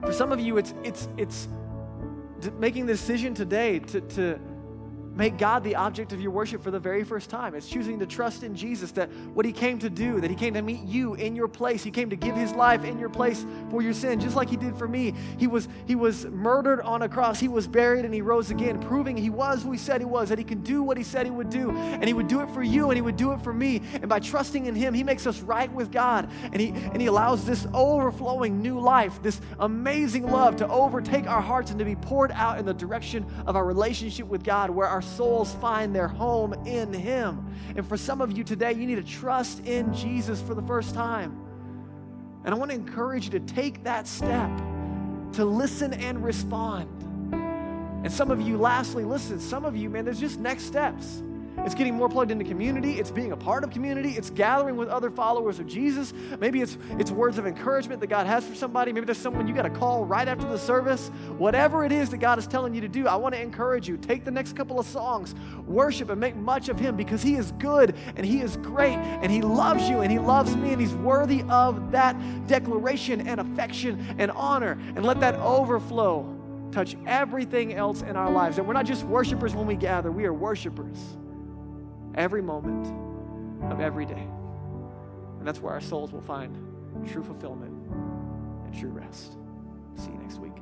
For 0.02 0.14
some 0.14 0.32
of 0.32 0.40
you, 0.40 0.58
it's 0.58 0.74
it's 0.84 1.10
it's 1.18 1.50
making 2.60 2.86
the 2.86 2.94
decision 2.94 3.34
today 3.34 3.80
to, 3.80 4.00
to 4.02 4.40
make 5.16 5.38
God 5.38 5.64
the 5.64 5.76
object 5.76 6.12
of 6.12 6.20
your 6.20 6.32
worship 6.32 6.62
for 6.62 6.72
the 6.72 6.80
very 6.80 7.04
first 7.04 7.30
time. 7.30 7.56
It's 7.56 7.68
choosing 7.68 8.00
to 8.00 8.06
trust 8.06 8.44
in 8.44 8.54
Jesus 8.56 8.92
that 8.94 9.10
what 9.34 9.46
he 9.46 9.54
came 9.54 9.80
to 9.80 9.90
do, 9.90 10.20
that 10.20 10.30
he 10.30 10.36
came 10.36 10.54
to 10.54 10.62
meet 10.62 10.84
you 10.84 11.16
in 11.16 11.36
your 11.36 11.48
place. 11.48 11.84
He 11.84 11.92
came 11.92 12.10
to 12.10 12.16
give 12.16 12.36
his 12.36 12.52
life 12.52 12.84
in 12.84 13.00
your 13.00 13.10
place 13.10 13.46
for 13.70 13.82
your 13.82 13.94
sin, 13.94 14.20
just 14.20 14.36
like 14.36 14.50
he 14.50 14.58
did 14.58 14.76
for 14.76 14.88
me. 14.88 15.14
He 15.38 15.48
was 15.48 15.70
he 15.86 15.96
was 15.96 16.26
murdered 16.26 16.82
on 16.82 17.02
a 17.02 17.10
cross. 17.10 17.40
He 17.40 17.48
was 17.48 17.68
buried 17.68 18.04
and 18.04 18.14
he 18.14 18.22
rose 18.22 18.52
again, 18.52 18.80
proving 18.80 19.16
he 19.16 19.30
was 19.30 19.64
who 19.64 19.72
he 19.72 19.78
said 19.78 20.02
he 20.02 20.06
was, 20.06 20.30
that 20.30 20.38
he 20.38 20.44
can 20.44 20.62
do 20.62 20.84
what 20.84 20.98
he 20.98 21.04
said 21.04 21.26
he 21.26 21.32
would 21.32 21.50
do. 21.50 21.72
And 21.72 22.04
he 22.04 22.14
would 22.14 22.28
do 22.28 22.42
it 22.42 22.50
for 22.50 22.62
you 22.62 22.90
and 22.90 22.98
he 22.98 23.02
would 23.02 23.18
do 23.18 23.32
it 23.32 23.42
for 23.42 23.54
me. 23.54 23.82
And 23.94 24.10
by 24.10 24.20
trusting 24.20 24.66
in 24.66 24.76
him, 24.76 24.94
he 24.94 25.04
makes 25.04 25.26
us 25.26 25.40
right 25.42 25.72
with 25.72 25.92
God. 25.92 26.30
And 26.52 26.60
he 26.60 26.70
and 26.70 27.02
he 27.02 27.08
allows 27.08 27.46
this 27.46 27.66
overflowing 27.74 28.62
new 28.62 28.80
life, 28.80 29.22
this 29.22 29.40
amazing 29.60 30.30
love 30.30 30.58
to 30.58 30.68
overtake 30.68 31.28
our 31.28 31.42
hearts 31.42 31.72
and 31.72 31.80
to 31.80 31.86
be 31.86 31.96
poured 31.96 32.32
out 32.32 32.60
in 32.60 32.66
the 32.66 32.74
direction 32.74 33.26
of 33.46 33.56
our 33.56 33.66
relationship 33.66 34.28
with 34.28 34.44
God 34.44 34.70
where 34.70 34.88
our 34.88 35.02
souls 35.06 35.54
find 35.56 35.96
their 35.96 36.08
home 36.08 36.54
in 36.66 36.94
Him. 36.94 37.46
And 37.76 37.88
for 37.88 37.98
some 37.98 38.22
of 38.22 38.38
you 38.38 38.44
today, 38.44 38.74
you 38.74 38.86
need 38.86 38.96
to 38.96 39.04
trust 39.04 39.66
in 39.66 39.94
Jesus 39.94 40.42
for 40.42 40.54
the 40.54 40.62
first 40.64 40.94
time. 40.94 41.38
And 42.44 42.54
I 42.54 42.58
want 42.58 42.72
to 42.72 42.76
encourage 42.76 43.26
you 43.26 43.32
to 43.32 43.40
take 43.40 43.84
that 43.84 44.08
step 44.08 44.50
to 45.34 45.46
listen 45.46 45.94
and 45.94 46.24
respond. 46.24 46.90
And 48.04 48.12
some 48.12 48.32
of 48.32 48.40
you, 48.40 48.58
lastly, 48.58 49.04
listen, 49.04 49.40
some 49.40 49.66
of 49.66 49.76
you, 49.76 49.90
man, 49.90 50.06
there's 50.06 50.20
just 50.20 50.40
next 50.40 50.64
steps. 50.64 51.24
It's 51.60 51.74
getting 51.74 51.96
more 51.96 52.10
plugged 52.10 52.32
into 52.32 52.44
community. 52.44 53.00
It's 53.00 53.12
being 53.12 53.32
a 53.32 53.38
part 53.38 53.64
of 53.64 53.72
community. 53.72 54.12
It's 54.12 54.30
gathering 54.30 54.76
with 54.76 54.90
other 54.90 55.10
followers 55.10 55.60
of 55.60 55.68
Jesus. 55.68 56.14
Maybe 56.40 56.62
it's, 56.62 56.78
it's 57.00 57.12
words 57.12 57.38
of 57.38 57.48
encouragement 57.48 58.02
that 58.02 58.08
God 58.08 58.28
has 58.28 58.46
for 58.46 58.56
somebody. 58.56 58.92
Maybe 58.92 59.06
there's 59.06 59.18
someone 59.18 59.48
you 59.48 59.54
got 59.54 59.64
to 59.64 59.70
call 59.70 60.06
right 60.06 60.28
after 60.28 60.48
the 60.48 60.60
service. 60.60 61.10
Whatever 61.38 61.86
it 61.86 61.92
is 61.92 62.10
that 62.10 62.18
God 62.18 62.38
is 62.38 62.46
telling 62.46 62.76
you 62.76 62.82
to 62.82 62.88
do, 62.88 63.08
I 63.08 63.16
want 63.16 63.36
to 63.36 63.42
encourage 63.42 63.88
you. 63.88 63.98
Take 63.98 64.26
the 64.26 64.32
next 64.32 64.56
couple 64.56 64.80
of 64.80 64.86
songs, 64.86 65.34
worship 65.66 66.10
and 66.10 66.20
make 66.20 66.36
much 66.36 66.70
of 66.70 66.80
Him 66.80 66.96
because 66.96 67.24
He 67.24 67.36
is 67.36 67.52
good 67.54 67.96
and 68.16 68.26
He 68.26 68.42
is 68.42 68.58
great 68.58 68.98
and 68.98 69.32
He 69.32 69.42
loves 69.42 69.90
you 69.90 70.02
and 70.02 70.12
He 70.12 70.20
loves 70.20 70.56
me 70.56 70.74
and 70.74 70.82
He's 70.82 70.94
worthy 70.94 71.44
of 71.50 71.92
that 71.92 72.16
declaration 72.48 73.28
and 73.28 73.40
affection 73.40 74.16
and 74.20 74.30
honor. 74.32 74.78
And 74.96 75.06
let 75.06 75.20
that 75.22 75.36
overflow 75.36 76.32
touch 76.72 76.96
everything 77.08 77.74
else 77.74 78.02
in 78.02 78.16
our 78.16 78.30
lives. 78.30 78.58
And 78.58 78.68
we're 78.68 78.74
not 78.74 78.86
just 78.86 79.04
worshipers 79.06 79.56
when 79.56 79.66
we 79.66 79.76
gather, 79.76 80.12
we 80.12 80.26
are 80.26 80.34
worshipers 80.34 81.00
every 82.16 82.42
moment 82.42 82.88
of 83.72 83.80
every 83.80 84.06
day. 84.06 84.28
And 85.38 85.48
that's 85.48 85.60
where 85.60 85.74
our 85.74 85.82
souls 85.82 86.12
will 86.12 86.22
find 86.22 86.56
true 87.08 87.24
fulfillment 87.24 87.74
and 88.66 88.80
true 88.80 88.90
rest. 88.90 89.38
See 89.96 90.12
you 90.12 90.18
next 90.18 90.40
week. 90.40 90.55